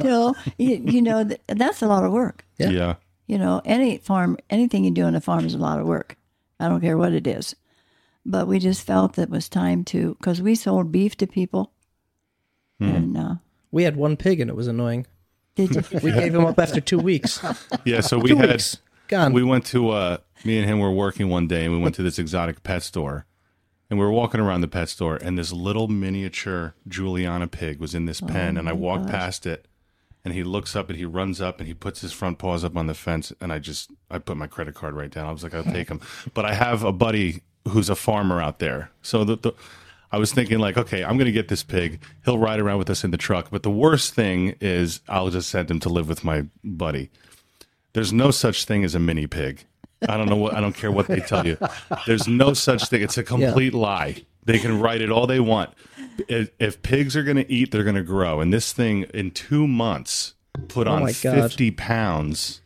[0.00, 2.44] No, you, you know th- that's a lot of work.
[2.56, 2.70] Yeah.
[2.70, 2.94] yeah.
[3.26, 6.16] You know, any farm, anything you do on a farm is a lot of work.
[6.60, 7.56] I don't care what it is.
[8.24, 11.72] But we just felt that it was time to, because we sold beef to people.
[12.78, 13.34] And uh,
[13.72, 15.04] we had one pig and it was annoying.
[15.56, 15.82] did you?
[16.00, 17.40] We gave him up after two weeks.
[17.84, 18.76] Yeah, so we Two had weeks.
[19.08, 19.32] Gone.
[19.32, 22.02] we went to uh me and him were working one day and we went to
[22.04, 23.26] this exotic pet store.
[23.90, 27.94] And we were walking around the pet store and this little miniature Juliana pig was
[27.94, 29.66] in this oh pen and I walked past it
[30.24, 32.76] and he looks up and he runs up and he puts his front paws up
[32.76, 35.26] on the fence and I just I put my credit card right down.
[35.26, 36.00] I was like, I'll take him.
[36.34, 38.90] But I have a buddy who's a farmer out there.
[39.00, 39.52] So the, the
[40.10, 42.00] I was thinking like, okay, I'm gonna get this pig.
[42.24, 43.50] He'll ride around with us in the truck.
[43.50, 47.10] But the worst thing is I'll just send him to live with my buddy.
[47.94, 49.64] There's no such thing as a mini pig.
[50.06, 51.56] I don't know what I don't care what they tell you.
[52.06, 53.02] There's no such thing.
[53.02, 54.24] It's a complete lie.
[54.44, 55.70] They can write it all they want.
[56.28, 58.40] If, if pigs are going to eat, they're going to grow.
[58.40, 60.34] And this thing in two months
[60.68, 61.34] put oh on Oh my God.
[61.34, 62.62] 50 pounds.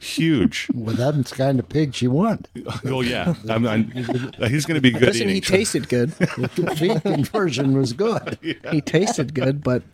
[0.00, 0.66] Huge.
[0.74, 2.48] Well, that's the kind of pig she want.
[2.84, 5.34] Oh yeah, I'm, I'm, he's going to be good Listen, eating.
[5.34, 6.10] he tasted good.
[6.10, 8.36] The feed conversion was good.
[8.42, 9.84] He tasted good, but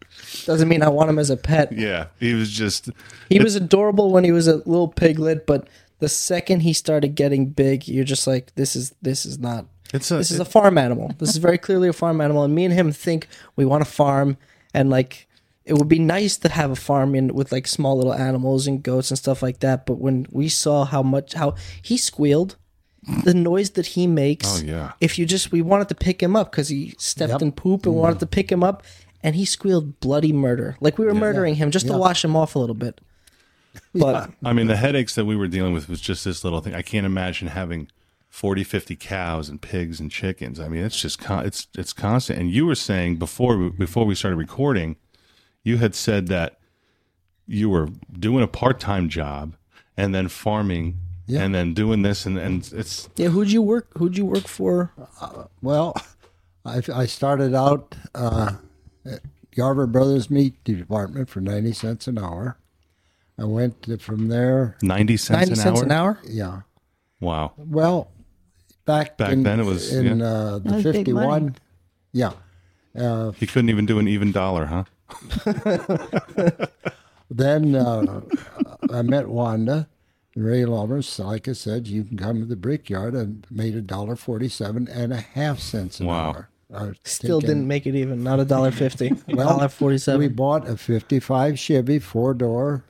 [0.46, 1.72] doesn't mean I want him as a pet.
[1.72, 2.88] yeah, he was just.
[3.28, 7.46] He was adorable when he was a little piglet, but the second he started getting
[7.46, 9.66] big, you're just like, this is this is not.
[9.92, 10.16] It's a.
[10.16, 11.12] This is a farm animal.
[11.18, 13.90] This is very clearly a farm animal, and me and him think we want to
[13.90, 14.36] farm,
[14.74, 15.28] and like
[15.64, 18.82] it would be nice to have a farm in with like small little animals and
[18.82, 19.86] goats and stuff like that.
[19.86, 22.56] But when we saw how much how he squealed,
[23.24, 24.92] the noise that he makes, Oh, yeah.
[25.00, 27.42] if you just we wanted to pick him up because he stepped Yep.
[27.42, 28.20] in poop and wanted mm-hmm.
[28.20, 28.82] to pick him up,
[29.22, 32.54] and he squealed bloody murder, like we were murdering him just to wash him off
[32.54, 33.00] a little bit.
[33.94, 36.74] But I mean, the headaches that we were dealing with was just this little thing.
[36.74, 37.88] I can't imagine having
[38.28, 40.60] 40, 50 cows and pigs and chickens.
[40.60, 42.38] I mean, it's just con- it's it's constant.
[42.38, 44.96] And you were saying before we- before we started recording,
[45.64, 46.58] you had said that
[47.46, 49.54] you were doing a part time job
[49.96, 51.42] and then farming Yeah.
[51.42, 53.88] and then doing this and and it's yeah, who'd you work?
[53.96, 54.92] Who'd you work for?
[55.62, 55.94] Well,
[56.64, 58.52] I, I started out uh,
[59.06, 59.20] at
[59.56, 62.58] Garver Brothers Meat Department for 90 cents an hour.
[63.38, 65.84] I went to, from there, ninety cents Ninety an cents hour.
[65.84, 66.18] an hour.
[66.28, 66.60] yeah.
[67.20, 67.52] Wow.
[67.56, 68.10] Well,
[68.84, 70.24] back Back in, then it was- in yeah.
[70.26, 71.56] uh, the was 51.
[72.12, 72.32] Yeah.
[72.98, 74.84] Uh, He couldn't even do an even dollar, huh?
[77.30, 78.20] then uh,
[78.92, 79.88] I met Wanda.
[80.36, 84.14] Ray Lommers, like I said, you can come to the brickyard and made a dollar
[84.14, 86.28] forty-seven and a half cents an Wow.
[86.30, 86.48] hour.
[86.72, 88.22] Uh, Still taking- didn't make it even.
[88.22, 89.12] Not a dollar fifty.
[89.28, 92.84] Well, dollar forty We bought a 55 Chevy four door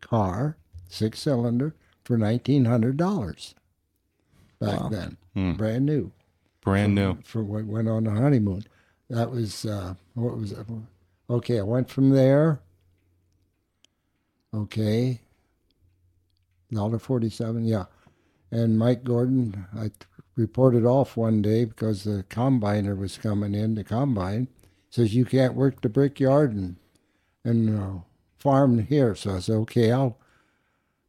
[0.00, 0.56] car,
[0.88, 3.54] six cylinder, for $1,900
[4.60, 5.16] back then.
[5.56, 6.10] Brand new.
[6.62, 7.18] Brand new.
[7.24, 8.64] For what went on the honeymoon.
[9.10, 10.66] That was, uh, what was it?
[11.30, 12.60] Okay, I went from there.
[14.54, 15.20] Okay.
[16.72, 17.64] dollar forty-seven.
[17.66, 17.84] yeah.
[18.50, 19.94] And Mike Gordon, I t-
[20.36, 24.48] reported off one day because the combiner was coming in, the combine.
[24.90, 26.76] Says, you can't work the brickyard and,
[27.44, 27.98] and uh,
[28.38, 29.14] farm here.
[29.14, 30.18] So I said, okay, I'll,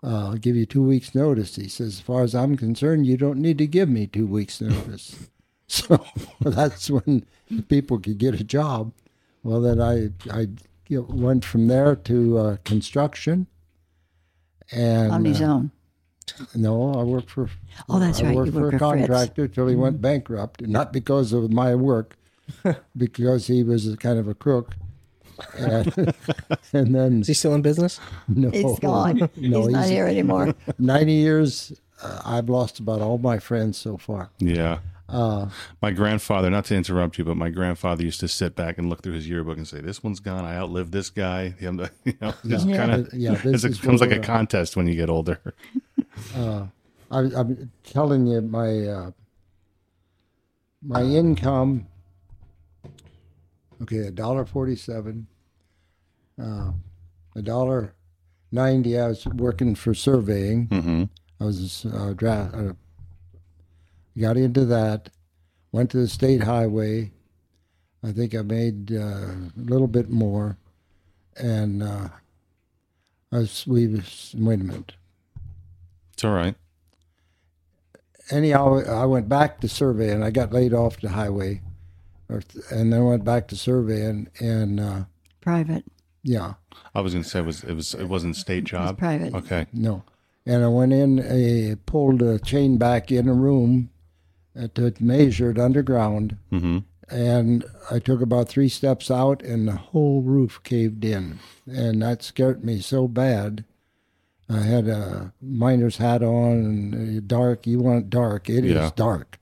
[0.04, 1.56] uh, I'll give you two weeks' notice.
[1.56, 4.62] He says, as far as I'm concerned, you don't need to give me two weeks'
[4.62, 5.30] notice.
[5.68, 6.04] so
[6.42, 7.26] that's when
[7.68, 8.94] people could get a job.
[9.44, 10.48] Well, then I, I
[10.88, 13.48] you know, went from there to uh, construction.
[14.72, 15.72] And on his uh, own.
[16.54, 17.50] no, I worked for.
[17.88, 19.08] Oh, that's I right, worked you worked a for Fritz.
[19.08, 22.18] contractor till he went bankrupt, not because of my work,
[22.98, 24.76] because he was kind of a crook.
[25.58, 26.14] And,
[26.74, 28.00] and then Is he still in business?
[28.28, 29.30] no, He's gone.
[29.38, 30.54] No, he's, not here anymore.
[30.80, 31.80] Ninety years.
[32.02, 34.30] Uh, I've lost about all my friends so far.
[34.40, 34.80] Yeah.
[35.10, 35.50] Uh,
[35.82, 39.02] My grandfather, not to interrupt you, but my grandfather used to sit back and look
[39.02, 40.46] through his yearbook and say, "This one's gone.
[40.46, 41.88] I outlived this guy." You know,
[42.46, 42.78] just Yeah.
[42.78, 45.40] kind of, Yeah, this it is becomes like a contest when you get older.
[46.36, 46.68] I,
[47.12, 49.12] I'm telling you, my uh,
[50.84, 51.88] my income.
[53.82, 55.28] Okay, a dollar forty-seven.
[56.42, 56.72] Uh,
[57.36, 57.94] a dollar
[58.52, 58.98] ninety.
[59.00, 60.68] I was working for surveying.
[60.68, 61.04] hmm
[61.42, 62.74] I was uh, dra- uh,
[64.20, 65.10] got into that.
[65.72, 67.12] Went to the state highway.
[68.04, 70.58] I think I made uh, a little bit more,
[71.38, 72.10] and uh,
[73.32, 73.66] I was.
[73.68, 74.34] We was.
[74.38, 74.94] Wait a minute.
[76.14, 76.56] It's all right.
[78.32, 81.62] anyhow, I went back to survey and I got laid off the highway,
[82.30, 85.04] or, and then went back to survey and and uh,
[85.42, 85.84] Private.
[86.24, 86.54] yeah,
[86.94, 88.98] I was going to say it was it was it wasn't state job.
[88.98, 89.34] private.
[89.34, 89.66] Okay.
[89.74, 90.04] no,
[90.46, 93.90] and I went in, a pulled a chain back in a room,
[94.76, 96.80] to measured underground, hmm
[97.12, 102.22] and I took about three steps out, and the whole roof caved in, and that
[102.22, 103.66] scared me so bad.
[104.48, 106.52] I had a miner's hat on,
[106.94, 107.66] and uh, dark.
[107.66, 108.48] You want dark?
[108.50, 108.92] It is Yeah.
[108.96, 109.39] dark.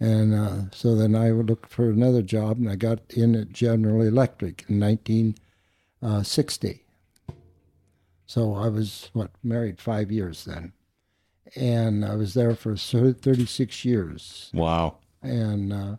[0.00, 4.00] And uh, so then I looked for another job, and I got in at General
[4.00, 6.84] Electric in 1960.
[8.26, 10.72] So I was what married five years then,
[11.54, 14.50] and I was there for 36 years.
[14.54, 14.96] Wow.
[15.20, 15.96] And uh,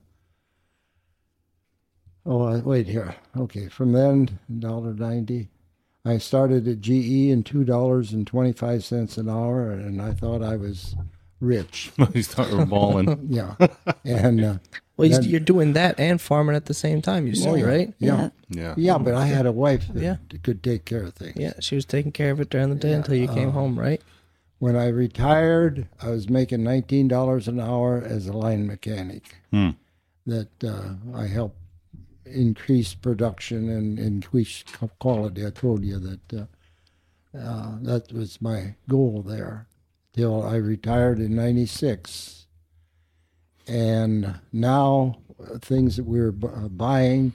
[2.25, 3.15] oh, wait here.
[3.37, 5.49] Okay, from then dollar ninety.
[6.03, 10.13] I started at GE in two dollars and twenty five cents an hour, and I
[10.13, 10.95] thought I was
[11.41, 11.91] rich.
[12.13, 13.27] He's starting balling.
[13.29, 13.55] Yeah,
[14.05, 14.53] and uh,
[14.95, 17.27] Well, you- Then- you're doing that and farming at the same time.
[17.27, 17.65] You said, yeah.
[17.65, 17.93] right?
[17.99, 18.73] yeah, Yeah.
[18.77, 18.97] yeah.
[18.97, 20.15] But I had a wife that Yeah.
[20.43, 21.35] could take care of things.
[21.35, 24.01] Yeah, she was taking care of it during the day until you came home, right?
[24.59, 29.35] When I retired, I was making nineteen dollars an hour as a line mechanic.
[29.51, 29.71] Hmm.
[30.27, 31.57] That uh, I helped
[32.25, 34.63] increase production and increase
[34.99, 35.45] quality.
[35.45, 36.45] I told you that uh,
[37.37, 39.65] uh, that was my goal there
[40.13, 42.45] till I retired in '96.
[43.67, 47.33] And now uh, things that we're bu- uh, buying,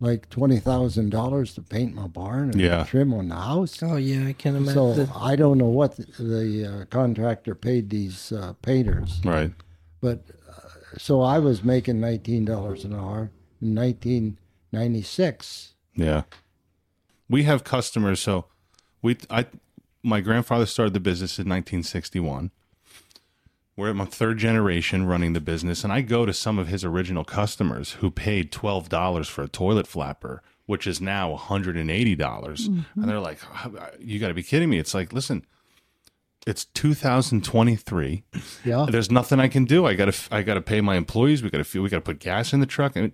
[0.00, 2.84] like twenty thousand dollars to paint my barn and Yeah.
[2.84, 3.82] trim on the house.
[3.82, 4.74] Oh yeah, I can imagine.
[4.74, 9.52] So The- I don't know what the, the uh, contractor paid these uh, painters, Right.
[10.00, 14.38] but uh, so I was making nineteen dollars an hour in nineteen
[14.72, 15.74] ninety six.
[15.94, 16.22] Yeah.
[17.28, 18.20] We have customers.
[18.20, 18.44] So
[19.02, 19.46] we, I,
[20.06, 22.52] my grandfather started the business in 1961.
[23.76, 26.84] We're at my third generation running the business, and I go to some of his
[26.84, 31.76] original customers who paid twelve dollars for a toilet flapper, which is now one hundred
[31.76, 33.00] and eighty dollars, mm-hmm.
[33.00, 35.44] and they're like, uh, "You got to be kidding me!" It's like, listen,
[36.46, 38.22] it's 2023.
[38.64, 39.84] Yeah, There's nothing I can do.
[39.84, 41.42] I got to I got to pay my employees.
[41.42, 42.96] We got to we got to put gas in the truck.
[42.96, 43.12] I mean,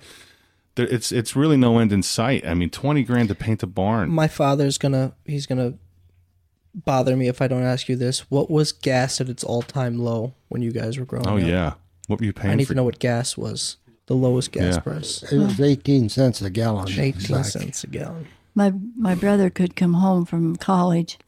[0.76, 2.46] there, it's it's really no end in sight.
[2.46, 4.10] I mean, 20 grand to paint a barn.
[4.10, 5.74] my father's gonna he's gonna
[6.74, 8.30] bother me if I don't ask you this.
[8.30, 11.42] What was gas at its all time low when you guys were growing Oh up?
[11.42, 11.74] Oh yeah.
[12.08, 12.46] What were you paying?
[12.46, 12.72] I paying need for?
[12.74, 13.76] to know what gas was.
[14.06, 14.80] The lowest gas Yeah.
[14.80, 15.22] price.
[15.30, 16.88] it was eighteen cents a gallon.
[16.90, 17.44] Eighteen Zach.
[17.46, 18.26] cents a gallon.
[18.54, 21.18] My my brother could come home from college,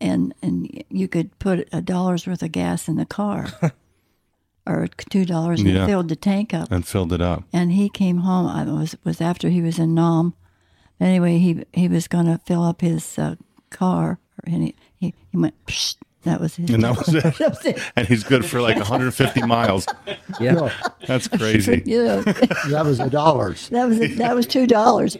[0.00, 3.46] and and you could put a dollar's worth of gas in the car,
[4.66, 5.86] or two dollars, and Yeah.
[5.86, 6.72] filled the tank up.
[6.72, 7.44] and filled it up.
[7.52, 8.46] And he came home.
[8.46, 10.34] I was was after he was in Nam.
[11.00, 13.36] Anyway, he he was going to fill up his uh,
[13.70, 15.54] car, and he, he he went.
[15.66, 16.70] Psh, that was his.
[16.70, 17.22] And that was it.
[17.22, 17.80] that was it.
[17.96, 19.86] And he's good for like 150 miles.
[20.40, 20.52] Yeah.
[20.52, 20.70] No,
[21.06, 21.82] That's crazy.
[21.86, 22.20] Yeah,
[22.70, 23.68] that was the dollars.
[23.70, 25.16] that was that was two dollars.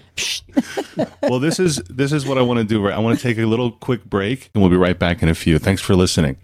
[1.23, 2.85] Well, this is this is what I want to do.
[2.85, 5.29] Right, I want to take a little quick break, and we'll be right back in
[5.29, 5.59] a few.
[5.59, 6.37] Thanks for listening.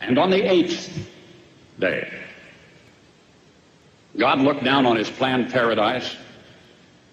[0.00, 1.08] And on the eighth
[1.78, 2.12] day,
[4.16, 6.16] God looked down on his planned paradise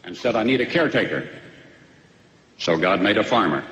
[0.03, 1.27] and said, I need a caretaker.
[2.57, 3.63] So God made a farmer.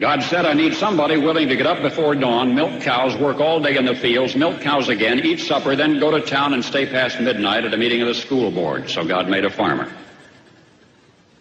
[0.00, 3.60] God said, I need somebody willing to get up before dawn, milk cows, work all
[3.60, 6.86] day in the fields, milk cows again, eat supper, then go to town and stay
[6.86, 8.90] past midnight at a meeting of the school board.
[8.90, 9.92] So God made a farmer.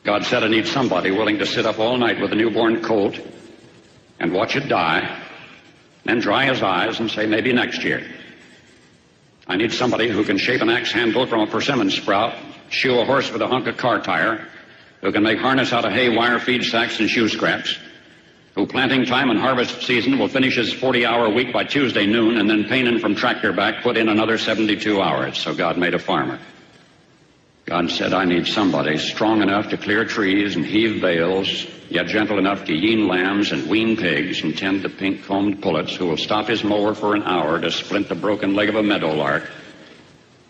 [0.03, 3.19] God said, I need somebody willing to sit up all night with a newborn colt
[4.19, 5.21] and watch it die
[6.03, 8.05] then dry his eyes and say, maybe next year.
[9.47, 12.35] I need somebody who can shape an axe handle from a persimmon sprout,
[12.69, 14.47] shoe a horse with a hunk of car tire,
[15.01, 17.77] who can make harness out of hay, wire, feed sacks, and shoe scraps,
[18.55, 22.49] who planting time and harvest season will finish his 40-hour week by Tuesday noon, and
[22.49, 25.37] then pain in from tractor back put in another 72 hours.
[25.37, 26.39] So God made a farmer.
[27.65, 32.37] God said, I need somebody strong enough to clear trees and heave bales, yet gentle
[32.37, 36.47] enough to yean lambs and wean pigs and tend the pink-combed pullets who will stop
[36.47, 39.49] his mower for an hour to splint the broken leg of a meadowlark.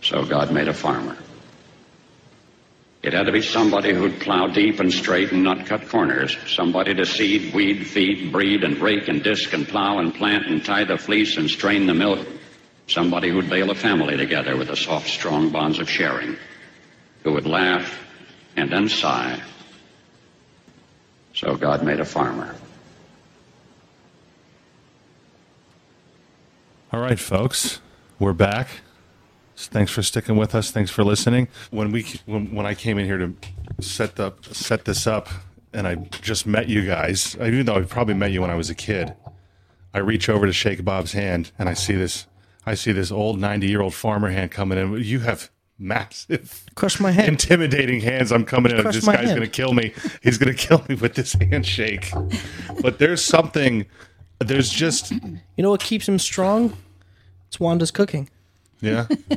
[0.02, 1.16] So God made a farmer.
[3.04, 6.38] It had to be somebody who'd plow deep and straight and not cut corners.
[6.46, 10.64] Somebody to seed, weed, feed, breed, and rake and disc and plow and plant and
[10.64, 12.28] tie the fleece and strain the milk.
[12.88, 16.38] Somebody who'd bale a family together with the soft, strong bonds of sharing
[17.24, 18.00] who would laugh
[18.56, 19.42] and then sigh.
[21.34, 22.56] So God made a farmer.
[26.94, 27.80] All right, folks,
[28.20, 28.68] we're back.
[29.56, 30.72] Thanks for sticking with us.
[30.72, 31.48] Thanks for listening.
[31.70, 33.34] When we when, when I came in here to
[33.80, 35.30] set up set this up,
[35.74, 38.70] and I just met you guys, even though I probably met you when I was
[38.70, 39.16] a kid,
[39.94, 42.28] I reach over to shake Bob's hand, and I see this
[42.66, 44.94] I see this old ninety year old farmer hand coming in.
[45.04, 47.28] You have massive, Crush my hand.
[47.28, 48.32] intimidating hands.
[48.32, 48.82] I'm coming in.
[48.82, 49.30] Crush this guy's hand.
[49.40, 49.94] going to kill me.
[50.22, 52.12] He's going to kill me with this handshake.
[52.82, 53.86] But there's something.
[54.40, 56.76] There's just You know what keeps him strong?
[57.48, 58.30] It's Wanda's cooking.
[58.82, 59.08] Yeah.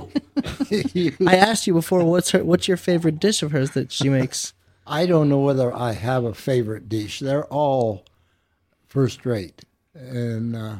[1.27, 4.53] I asked you before what's her what's your favorite dish of hers that she makes?
[4.87, 7.21] I don't know whether I have a favorite dish.
[7.21, 8.05] They're all
[8.87, 9.65] first rate.
[9.95, 10.77] And, uh,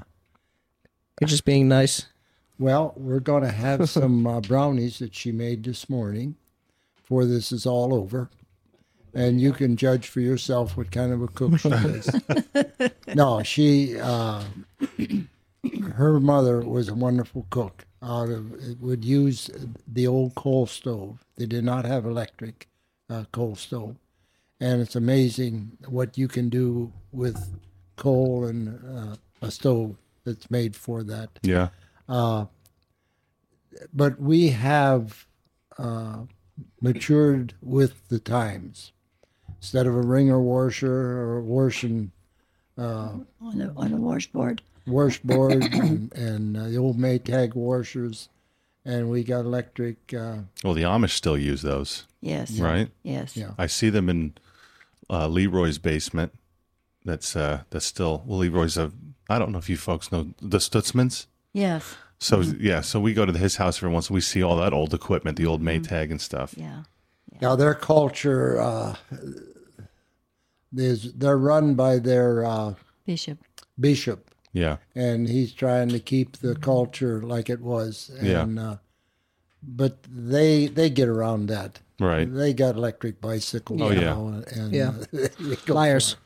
[1.21, 2.07] You're just being nice.
[2.59, 6.37] well, we're going to have some uh, brownies that she made this morning
[6.97, 8.29] before this is all over.
[9.15, 12.11] And you can judge for yourself what kind of a cook she is.
[13.15, 14.43] no, she, uh,
[15.95, 17.87] her mother was a wonderful cook.
[18.05, 18.53] Out of
[18.83, 19.51] would use
[19.89, 21.25] the old coal stove.
[21.37, 22.69] They did not have electric
[23.09, 23.97] uh, coal stove,
[24.61, 27.57] and it's amazing what you can do with
[27.97, 31.31] coal and uh, a stove that's made for that.
[31.43, 31.69] Yeah.
[33.93, 35.27] But we have
[35.79, 36.25] uh,
[36.81, 38.93] matured with the times.
[39.61, 42.13] Instead of a wringer washer or washing
[42.77, 44.61] on a, on a washboard.
[44.87, 48.29] Washboard and, and uh, the old Maytag washers,
[48.85, 50.13] and we got electric.
[50.15, 52.59] Uh, Well, the Amish still use those, Yes.
[52.59, 52.91] right?
[53.03, 53.37] Yes.
[53.37, 53.53] Yeah.
[53.59, 54.35] I see them in
[55.11, 56.33] uh, Leroy's basement.
[57.05, 58.39] That's uh, that's still well.
[58.39, 58.91] Leroy's a.
[59.29, 61.27] I don't know if you folks know the Stutzmans.
[61.53, 61.97] Yes.
[62.19, 64.11] So yeah, so we go to his house every once.
[64.11, 66.55] We see all that old equipment, the old Maytag and stuff.
[66.57, 66.85] Yeah.
[67.43, 68.97] now their culture uh,
[70.75, 72.75] is they're run by their uh,
[73.07, 73.39] Bishop.
[73.79, 78.11] bishop, Yeah, and he's trying to keep the culture like it was.
[78.23, 78.47] Yeah.
[78.59, 78.77] Uh,
[79.63, 81.81] but they they get around that.
[82.01, 82.33] right.
[82.33, 83.81] They got electric bicycles.
[83.83, 84.01] Oh, yeah.
[84.01, 84.93] now, and Yeah.
[85.67, 86.17] Liars.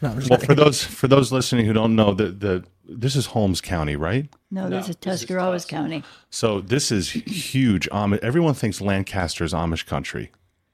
[0.00, 0.38] No, Well, kidding.
[0.46, 4.28] for those for those listening who don't know, the the this is Holmes County, right?
[4.50, 6.02] No, this is Tuscarawas County.
[6.30, 7.88] So this is huge.
[7.90, 8.18] Amish.
[8.18, 10.30] Everyone thinks Lancaster is Amish country,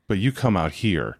[0.08, 1.18] but you come out here,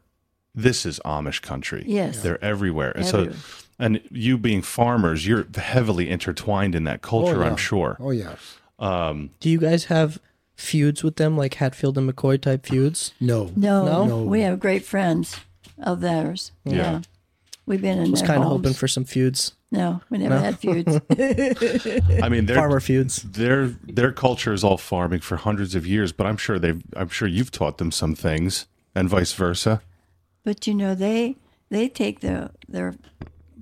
[0.63, 1.85] this is Amish country.
[1.87, 2.21] Yes.
[2.23, 2.93] they're everywhere.
[2.97, 3.33] And Everywhere.
[3.35, 7.37] so, and you being farmers, you're heavily intertwined in that culture.
[7.39, 7.51] Oh, yeah.
[7.51, 7.97] I'm sure.
[8.01, 8.59] Oh yes.
[8.79, 10.19] Um, Do you guys have
[10.57, 13.13] feuds with them like Hatfield and McCoy type feuds?
[13.21, 13.51] No.
[13.57, 14.05] No, No?
[14.07, 14.23] No.
[14.25, 15.37] we have great friends
[15.81, 16.51] of theirs.
[16.65, 16.75] Yeah.
[16.77, 17.01] Yeah.
[17.67, 20.59] We've been in I was kind of hoping for some feuds, No, we never had
[20.59, 20.97] feuds.
[22.23, 23.23] I mean, they're, farmer feuds.
[23.23, 27.11] their their culture is all farming for hundreds of years, but I'm sure they've I'm
[27.11, 29.83] sure you've taught them some things, and vice versa.
[30.45, 31.37] But you know, they
[31.71, 32.95] they take their their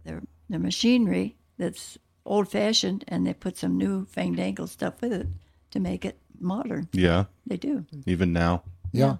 [0.04, 5.26] their their machinery that's old fashioned and they put some new fandangled stuff with it
[5.70, 6.88] to make it modern.
[6.92, 7.86] Yeah, They do.
[8.06, 8.62] even now.
[8.92, 9.16] Yeah.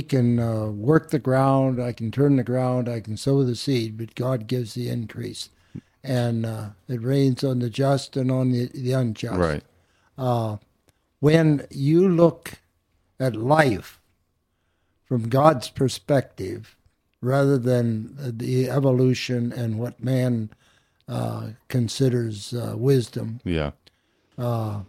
[0.00, 3.54] I can uh, work the ground, I can turn the ground, I can sow the
[3.54, 5.48] seed, but God gives the increase.
[6.02, 9.38] And uh, it rains on the just and on the, the unjust.
[9.38, 9.62] Right.
[10.18, 10.56] Uh,
[11.20, 12.54] When you look
[13.20, 14.00] at life
[15.12, 16.74] from God's perspective,
[17.20, 20.48] rather than the evolution and what man
[21.06, 23.72] uh, considers uh, wisdom, Yeah.
[24.38, 24.86] and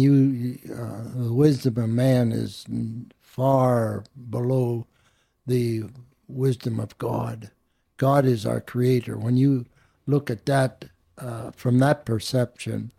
[0.00, 2.64] you uh, the wisdom of man is
[3.20, 4.86] far below
[5.44, 5.86] the
[6.28, 7.50] wisdom of God.
[7.96, 9.18] God is our creator.
[9.18, 9.66] When you
[10.06, 10.84] look at that
[11.18, 12.92] uh, from that perception,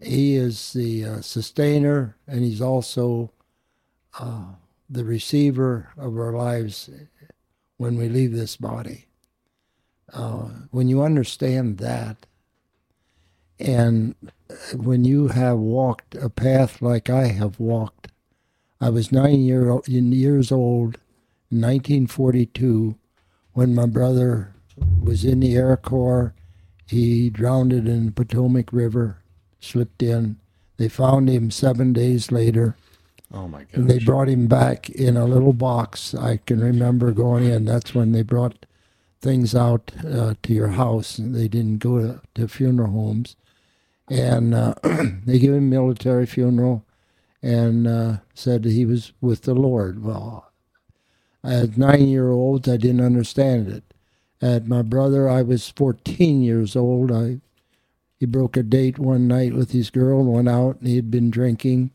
[0.00, 3.32] He is the uh, sustainer, and He's also
[4.18, 4.44] uh,
[4.88, 6.90] the receiver of our lives
[7.76, 9.06] when we leave this body.
[10.12, 12.26] Uh, when you understand that,
[13.58, 14.14] and
[14.74, 18.08] when you have walked a path like I have walked,
[18.80, 20.96] I was nine year, years old
[21.50, 22.96] in 1942
[23.52, 24.54] when my brother
[25.02, 26.34] was in the Air Corps.
[26.86, 29.18] He drowned in the Potomac River,
[29.60, 30.38] slipped in.
[30.78, 32.76] They found him seven days later,
[33.32, 33.74] Oh my god!
[33.74, 36.14] and they brought him back in a little box.
[36.14, 37.64] I can remember going in.
[37.66, 38.66] That's when they brought
[39.22, 41.18] things out uh, to your house.
[41.22, 43.36] They didn't go to, to funeral homes
[44.10, 44.74] and uh,
[45.26, 46.84] they gave him a military funeral
[47.42, 50.04] and uh, said he was with the Lord.
[50.04, 50.52] Well,
[51.44, 53.84] as nine year olds, I didn't understand it.
[54.42, 57.12] At my brother, I was 14 years old.
[57.12, 57.40] I
[58.18, 61.30] he broke a date one night with his girl, went out, and he had been
[61.30, 61.90] drinking.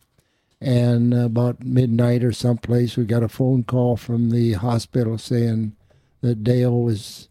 [0.65, 5.75] And about midnight or someplace, we got a phone call from the hospital saying
[6.21, 7.29] that Dale was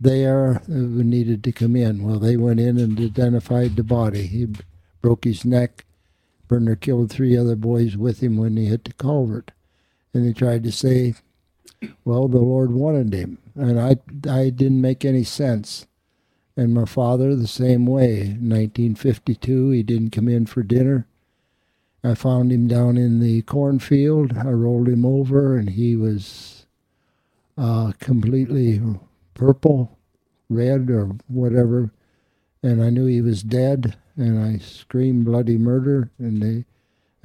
[0.00, 2.04] there uh, who needed to come in.
[2.04, 4.28] Well, they went in and identified the body.
[4.28, 4.46] He
[5.00, 5.84] broke his neck.
[6.46, 9.50] Burner killed three other boys with him when he hit the culvert.
[10.14, 11.14] And they tried to say,
[12.04, 13.38] well, the Lord wanted him.
[13.56, 13.96] And I,
[14.30, 15.88] I didn't make any sense.
[16.56, 18.20] And my father, the same way.
[18.20, 21.08] In 1952, he didn't come in for dinner.
[22.04, 24.38] I found him down in the cornfield.
[24.38, 26.66] I rolled him over, and he was
[27.58, 28.80] uh, completely
[29.34, 29.98] purple,
[30.50, 31.90] red, or whatever.
[32.64, 36.10] and I knew he was dead, and I screamed bloody murder.
[36.18, 36.66] And they,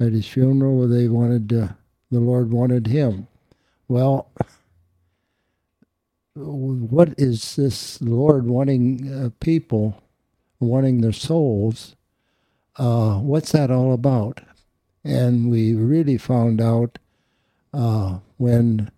[0.04, 1.68] at his funeral, they wanted uh,
[2.10, 3.28] the Lord wanted him.
[3.88, 4.30] Well,
[6.34, 10.02] what is this Lord wanting uh, people,
[10.60, 11.96] wanting their souls?
[12.76, 14.42] Uh, what's that all about?
[15.04, 16.98] And we really found out
[17.74, 18.90] uh, when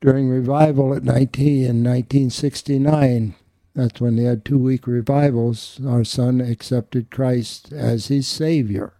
[0.00, 3.34] during revival at 19 in 1969
[3.74, 8.94] that's when they had two week revivals our son accepted christ as his savior.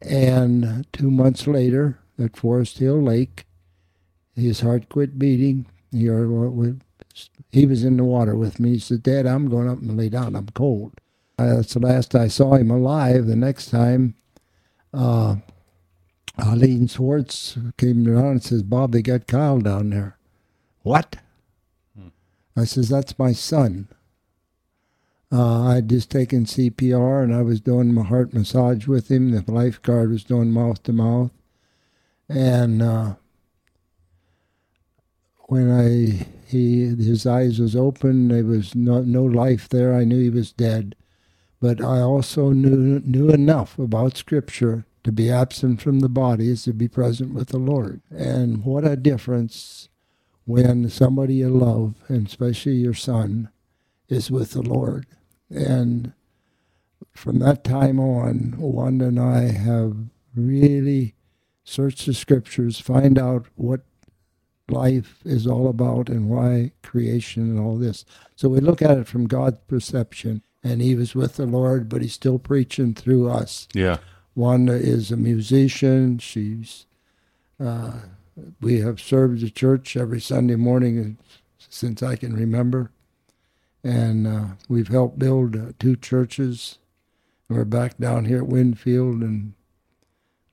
[0.00, 3.46] And two months later at forest hill lake
[4.34, 5.66] his heart quit beating.
[5.92, 6.08] He,
[7.50, 8.74] he was in the water with me.
[8.74, 10.36] He said dad i'm going up and lay down.
[10.36, 10.94] I'm cold.
[10.98, 11.01] uh,
[11.36, 14.14] that's the last i saw him alive the next time
[14.94, 15.36] uh,
[16.38, 20.16] Eileen Swartz came around and says, Bob, they got Kyle down there.
[20.82, 21.16] What?
[21.96, 22.08] Hmm.
[22.56, 23.88] I says, that's my son.
[25.30, 29.30] Uh, I'd just taken CPR and I was doing my heart massage with him.
[29.30, 31.30] The lifeguard was doing mouth to mouth.
[32.28, 33.14] And uh,
[35.44, 39.94] when I he his eyes was open, there was no, no life there.
[39.94, 40.94] I knew he was dead.
[41.62, 46.64] But I also knew knew enough about Scripture to be absent from the body is
[46.64, 48.02] to be present with the Lord.
[48.10, 49.88] And what a difference
[50.44, 53.48] when somebody you love, and especially your son,
[54.08, 55.06] is with the Lord.
[55.50, 56.14] And
[57.12, 59.96] from that time on, Wanda and I have
[60.34, 61.14] really
[61.62, 63.82] searched the scriptures, find out what
[64.68, 68.04] life is all about and why creation and all this.
[68.34, 70.42] So we look at it from God's perception.
[70.64, 73.66] And he was with the Lord, but he's still preaching through us.
[73.74, 73.98] Yeah.
[74.34, 76.18] Wanda is a musician.
[76.18, 76.86] She's
[77.62, 77.92] uh,
[78.60, 81.18] we have served the church every Sunday morning
[81.58, 82.90] since I can remember,
[83.84, 86.78] and uh, we've helped build uh, two churches.
[87.48, 89.52] We're back down here at Winfield and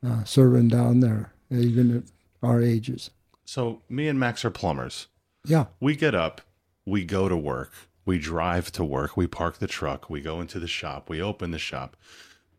[0.05, 2.03] uh, serving down there, even at
[2.43, 3.12] our ages.
[3.45, 5.07] So me and Max are plumbers.
[5.45, 6.41] Yeah, we get up,
[6.86, 7.72] we go to work,
[8.10, 11.51] we drive to work, we park the truck, we go into the shop, we open
[11.51, 11.95] the shop.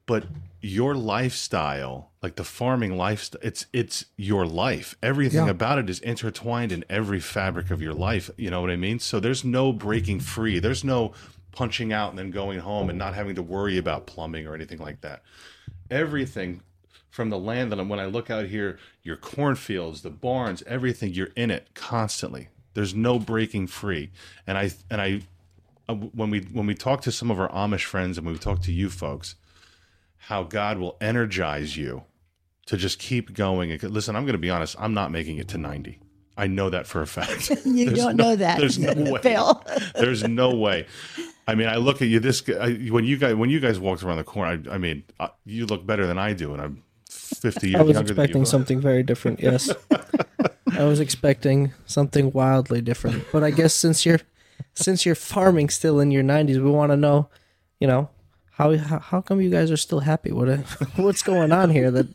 [0.06, 0.26] But
[0.60, 4.94] your lifestyle like the farming lifestyle it's it's your life.
[5.02, 5.50] Everything yeah.
[5.50, 9.00] about it is intertwined in every fabric of your life you know what i mean?
[9.00, 11.14] So there's no breaking free there's no
[11.50, 14.78] punching out and then going home and not having to worry about plumbing or anything
[14.78, 15.22] like that.
[15.90, 16.60] Everything
[17.10, 21.34] from the land that when i look out here your cornfields the barns everything you're
[21.34, 22.48] in it constantly.
[22.74, 24.10] There's no breaking free.
[24.46, 25.22] And i and i
[25.94, 28.72] when we when we talk to some of our amish friends and we talk to
[28.72, 29.34] you folks
[30.24, 32.04] how God will energize you
[32.66, 33.76] to just keep going.
[33.82, 34.76] Listen, I'm going to be honest.
[34.78, 35.98] I'm not making it to 90.
[36.36, 37.50] I know that for a fact.
[37.64, 38.58] you there's don't no, know that.
[38.58, 39.20] There's no way.
[39.20, 39.64] Phil.
[39.94, 40.86] there's no way.
[41.48, 42.20] I mean, I look at you.
[42.20, 44.62] This when you guys when you guys walked around the corner.
[44.70, 47.80] I, I mean, uh, you look better than I do, and I'm 50 years.
[47.80, 49.40] I was expecting something very different.
[49.40, 49.70] Yes,
[50.72, 53.24] I was expecting something wildly different.
[53.32, 54.20] But I guess since you're
[54.74, 57.28] since you're farming still in your 90s, we want to know,
[57.78, 58.08] you know,
[58.52, 60.32] how, how how come you guys are still happy?
[60.32, 60.48] What
[60.96, 61.90] what's going on here?
[61.90, 62.08] That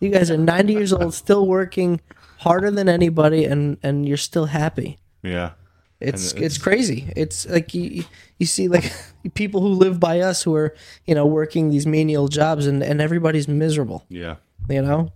[0.00, 2.00] you guys are 90 years old, still working
[2.38, 4.98] harder than anybody, and and you're still happy.
[5.22, 5.52] Yeah.
[6.00, 7.12] It's, it's, it's crazy.
[7.14, 8.04] It's like you
[8.38, 8.92] you see like
[9.34, 10.74] people who live by us who are
[11.06, 14.04] you know working these menial jobs and and everybody's miserable.
[14.08, 14.36] Yeah.
[14.68, 15.12] You know,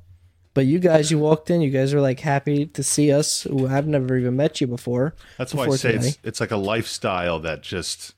[0.56, 1.60] but you guys, you walked in.
[1.60, 3.42] You guys are like happy to see us.
[3.42, 5.14] Who I've never even met you before.
[5.36, 8.14] That's why I say it's, it's like a lifestyle that just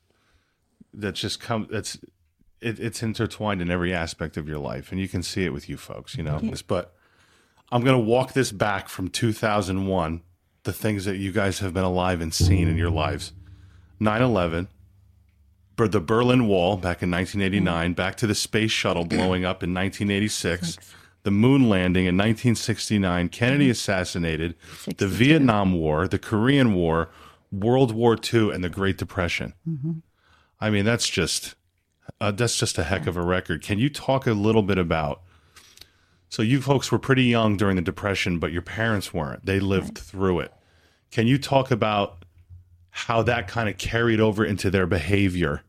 [0.93, 1.97] that just come that's
[2.61, 5.67] it, it's intertwined in every aspect of your life, and you can see it with
[5.67, 6.15] you folks.
[6.15, 6.95] You know, but
[7.73, 10.21] I'm going to walk this back from 2001,
[10.63, 13.33] the things that you guys have been alive and seen in your lives.
[13.99, 14.69] 9/11,
[15.75, 20.77] the Berlin Wall back in 1989, back to the space shuttle blowing up in 1986,
[21.29, 23.71] the moon landing in 1969, Kennedy mm-hmm.
[23.71, 24.55] assassinated,
[24.97, 27.11] the Vietnam War, the Korean War,
[27.51, 29.53] World War II, and the Great Depression.
[29.69, 29.91] Mm-hmm.
[30.59, 31.53] I mean, that's just
[32.19, 33.61] uh, that's just a heck of a record.
[33.61, 35.21] Can you talk a little bit about?
[36.29, 39.45] So you folks were pretty young during the depression, but your parents weren't.
[39.45, 39.99] They lived right.
[39.99, 40.53] through it.
[41.11, 42.25] Can you talk about
[42.89, 45.61] how that kind of carried over into their behavior,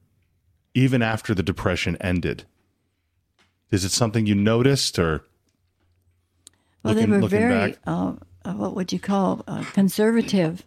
[0.72, 2.44] even after the depression ended?
[3.70, 5.26] Is it something you noticed, or?
[6.82, 8.14] Well, looking, they were very, uh,
[8.44, 10.64] uh, what would you call, uh, conservative.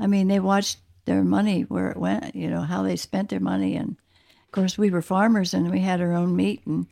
[0.00, 2.34] I mean, they watched their money where it went.
[2.34, 3.96] You know how they spent their money and
[4.54, 6.86] of course, we were farmers and we had our own meat, and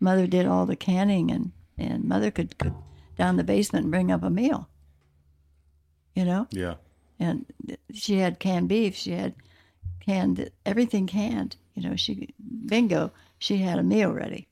[0.00, 2.82] mother did all the canning, and, and mother could go
[3.18, 4.70] down the basement and bring up a meal.
[6.14, 6.46] You know?
[6.50, 6.76] Yeah.
[7.20, 7.44] And
[7.92, 9.34] she had canned beef, she had
[10.00, 11.56] canned everything canned.
[11.74, 12.32] You know, she
[12.64, 13.12] bingo.
[13.38, 14.48] She had a meal ready,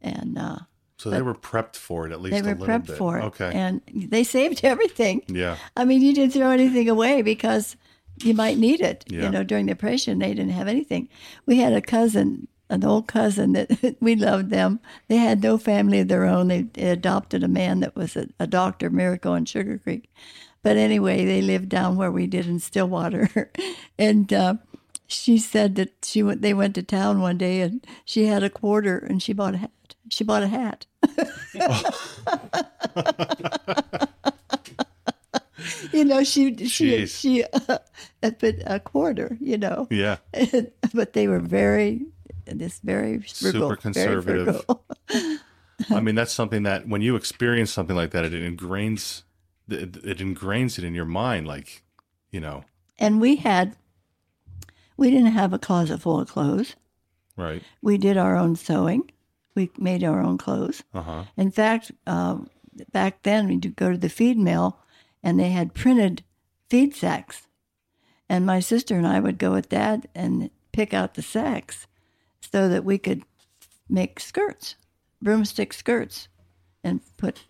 [0.00, 0.60] and uh,
[1.02, 2.96] So they were prepped for it at least they a were little prepped bit.
[2.96, 3.24] for it.
[3.24, 3.50] Okay.
[3.52, 5.22] and they saved everything.
[5.26, 5.56] yeah.
[5.76, 7.76] I mean, you didn't throw anything away because
[8.22, 9.04] you might need it.
[9.08, 9.22] Yeah.
[9.22, 11.08] You know, during the depression, they didn't have anything.
[11.44, 14.78] We had a cousin, an old cousin that we loved them.
[15.08, 16.46] They had no family of their own.
[16.46, 20.04] They, they adopted a man that was a, a doctor, Miracle in Sugarcreek.
[20.62, 23.50] But anyway, they lived down where we did in Stillwater,
[23.98, 24.32] and.
[24.32, 24.54] Uh,
[25.08, 26.40] she said that she went.
[26.40, 29.70] They went to town one day, and she had a quarter, and she bought a.
[30.10, 30.86] She bought a hat.
[35.92, 37.20] you know, she she Jeez.
[37.20, 37.78] she uh,
[38.20, 39.36] but a quarter.
[39.40, 40.16] You know, Yeah.
[40.94, 42.06] but they were very
[42.46, 44.46] this very frugal, Super conservative.
[44.46, 44.58] Very
[45.08, 45.38] frugal.
[45.90, 49.22] I mean, that's something that when you experience something like that, it ingrains
[49.68, 51.46] it, it ingrains it in your mind.
[51.46, 51.82] Like,
[52.30, 52.64] you know,
[52.98, 53.76] and we had
[54.96, 56.76] we didn't have a closet full of clothes.
[57.36, 57.62] right?
[57.80, 59.10] We did our own sewing.
[59.54, 60.82] We made our own clothes.
[60.94, 61.24] Uh huh.
[61.36, 62.48] In fact, um,
[62.92, 64.78] back then we'd go to the feed mill,
[65.22, 66.22] and they had printed
[66.68, 67.48] feed sacks,
[68.28, 71.86] and my sister and I would go with Dad and pick out the sacks,
[72.40, 73.22] so that we could
[73.88, 74.76] make skirts,
[75.20, 76.28] broomstick skirts,
[76.82, 77.42] and put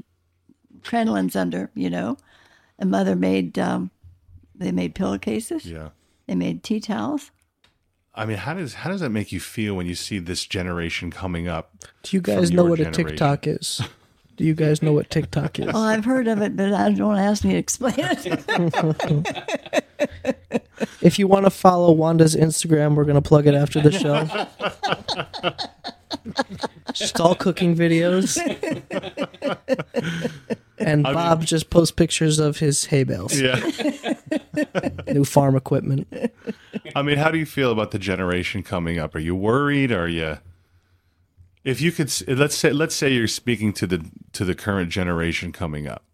[0.81, 1.71] crinolines under.
[1.75, 2.17] You know,
[2.79, 3.91] and Mother made um,
[4.55, 5.67] they made pillowcases.
[5.67, 5.91] Yeah.
[6.27, 7.31] They made tea towels.
[8.15, 11.11] I mean, how does how does that make you feel when you see this generation
[11.11, 11.73] coming up?
[12.03, 12.91] Do you guys know your what a?
[12.91, 13.81] TikTok is?
[14.37, 15.69] Do you guys know what TikTok is?
[15.75, 19.69] Oh, I've heard of it, but I don't ask me to explain it.
[21.01, 24.25] If you want to follow Wanda's Instagram, we're gonna plug it after the show.
[26.93, 28.37] just all cooking videos.
[30.79, 33.61] And I Bob mean- just posts pictures of his hay bales, Yeah.
[35.07, 36.09] new farm equipment.
[36.95, 39.15] I mean, how do you feel about the generation coming up?
[39.15, 39.93] Are you worried?
[39.93, 40.39] Are you?
[41.65, 45.53] If you could, let's say, let's say you're speaking to the to the current generation
[45.53, 46.05] coming up,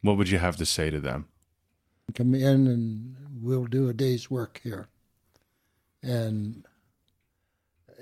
[0.00, 1.26] what would you have to say to them?
[2.14, 4.88] come in and we'll do a day's work here
[6.02, 6.64] and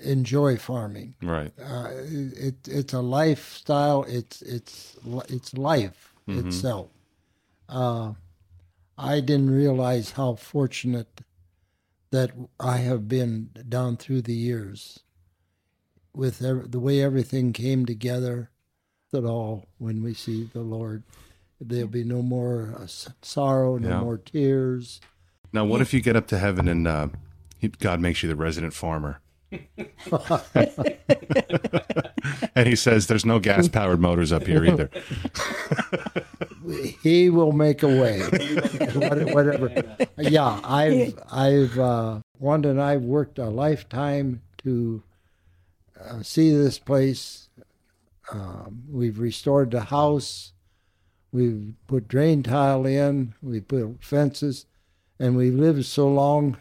[0.03, 1.15] enjoy farming.
[1.21, 1.51] Right.
[1.61, 4.03] Uh, it, it's a lifestyle.
[4.07, 4.97] It's it's
[5.29, 6.89] it's life itself.
[7.69, 8.13] Uh,
[8.97, 11.21] I didn't realize how fortunate
[12.11, 14.99] that I have been down through the years
[16.13, 18.49] with the way everything came together.
[19.13, 21.03] At all, when we see the Lord,
[21.59, 22.87] there'll be no more uh,
[23.21, 23.99] sorrow, no Yeah.
[23.99, 25.01] more tears.
[25.51, 27.09] Now, what if you get up to heaven and uh,
[27.79, 29.19] God makes you the resident farmer?
[32.55, 34.89] and he says, "There's no gas powered motors up here either."
[37.01, 38.19] he will make a way.
[39.33, 39.71] Whatever.
[40.17, 45.03] Yeah, I've I've uh, Wanda and I worked a lifetime to
[45.99, 47.49] uh, see this place.
[48.31, 50.53] Um, we've restored the house.
[51.31, 53.33] We've put drain tile in.
[53.41, 54.65] We built fences,
[55.19, 56.57] and we've lived so long.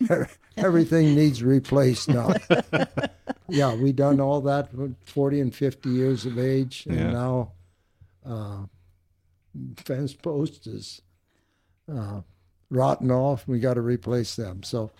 [0.56, 2.32] Everything needs replaced now.
[3.48, 7.10] yeah, we done all that with forty and fifty years of age, and Yeah.
[7.10, 7.52] now
[8.26, 8.64] uh,
[9.84, 11.02] fence post is
[11.92, 12.20] uh,
[12.70, 13.46] rotten off.
[13.46, 14.62] We got to replace them.
[14.62, 14.90] So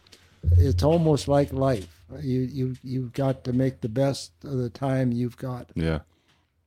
[0.52, 2.04] it's almost like life.
[2.20, 5.70] You you you've got to make the best of the time you've got.
[5.74, 6.00] Yeah.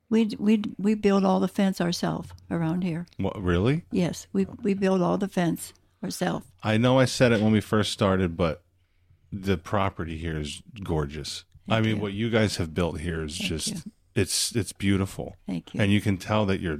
[0.09, 3.05] We we we build all the fence ourselves around here.
[3.17, 3.41] What?
[3.41, 3.83] Really?
[3.91, 5.73] Yes, we we build all the fence
[6.03, 6.45] ourselves.
[6.63, 8.63] I know I said it when we first started, but
[9.31, 11.43] the property here is gorgeous.
[11.69, 12.01] I mean, you.
[12.01, 13.91] what you guys have built here is just you.
[14.15, 15.35] it's it's beautiful.
[15.45, 15.81] Thank you.
[15.81, 16.79] And you can tell that your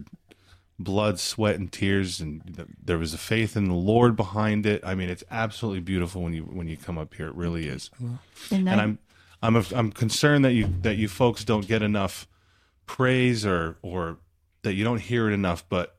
[0.80, 4.84] blood, sweat, and tears, and th- there was a faith in the Lord behind it.
[4.86, 7.28] I mean, it's absolutely beautiful when you when you come up here.
[7.28, 7.90] It really is.
[8.00, 8.20] And,
[8.52, 9.00] And I- I'm
[9.42, 12.28] I'm a, I'm concerned that you that you folks don't get enough
[12.86, 14.18] praise or or
[14.64, 15.64] that you don't hear it enough.
[15.70, 15.96] But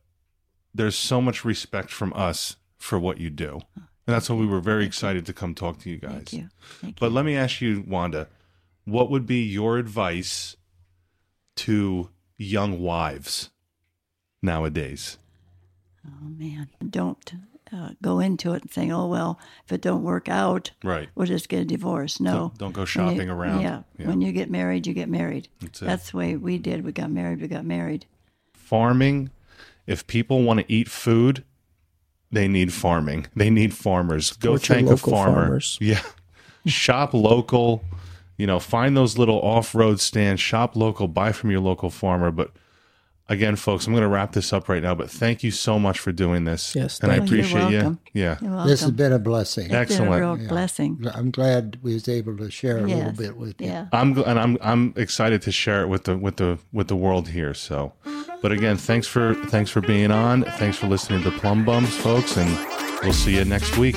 [0.75, 4.61] there's so much respect from us for what you do, and that's why we were
[4.61, 6.13] very excited to come talk to you guys.
[6.13, 6.49] thank you.
[6.81, 7.13] Thank But you.
[7.17, 8.29] let me ask you, Wanda,
[8.85, 10.57] what would be your advice
[11.57, 13.51] to young wives
[14.43, 15.19] nowadays?
[16.07, 17.33] Oh man, don't
[17.73, 21.09] uh, go into it and saying, "Oh well, if it don't work out, Right.
[21.15, 23.61] we'll just get a divorce." No, Don't- don't go When you- shopping around.
[23.61, 23.83] Yeah.
[23.99, 24.07] Yeah.
[24.07, 25.49] when you get married, you get married.
[25.61, 25.85] That's it.
[25.85, 26.85] That's the way we did.
[26.85, 27.41] We got married.
[27.41, 28.07] We got married.
[28.55, 29.31] Farming,
[29.87, 31.45] if people want to eat food,
[32.31, 33.27] they need farming.
[33.35, 34.33] They need farmers.
[34.33, 35.35] Go Support your thank a farmer.
[35.43, 35.79] farmers.
[35.83, 36.01] Yeah.
[36.67, 37.83] Shop local.
[38.37, 42.31] You know, find those little off road stands, shop local, buy from your local farmer.
[42.31, 42.53] But
[43.29, 45.99] again, folks, I'm going to wrap this up right now, but thank you so much
[45.99, 46.75] for doing this.
[46.75, 47.37] Yes, and I thank you.
[47.39, 47.99] You're appreciate you.
[48.15, 48.39] Yeah.
[48.41, 48.69] You're welcome.
[48.69, 49.65] This has been a blessing.
[49.65, 50.15] It's been excellent.
[50.15, 51.07] a real blessing.
[51.15, 53.69] I'm glad we was able to share a little bit with you.
[53.69, 53.87] Yeah.
[53.93, 56.97] I'm gl- and I'm I'm excited to share it with the with the with the
[56.97, 57.55] world here.
[57.55, 57.93] So,
[58.43, 60.45] but again, thanks for thanks for being on.
[60.45, 62.49] Thanks for listening to Plum Bums, folks, and
[63.03, 63.97] we'll see you next week.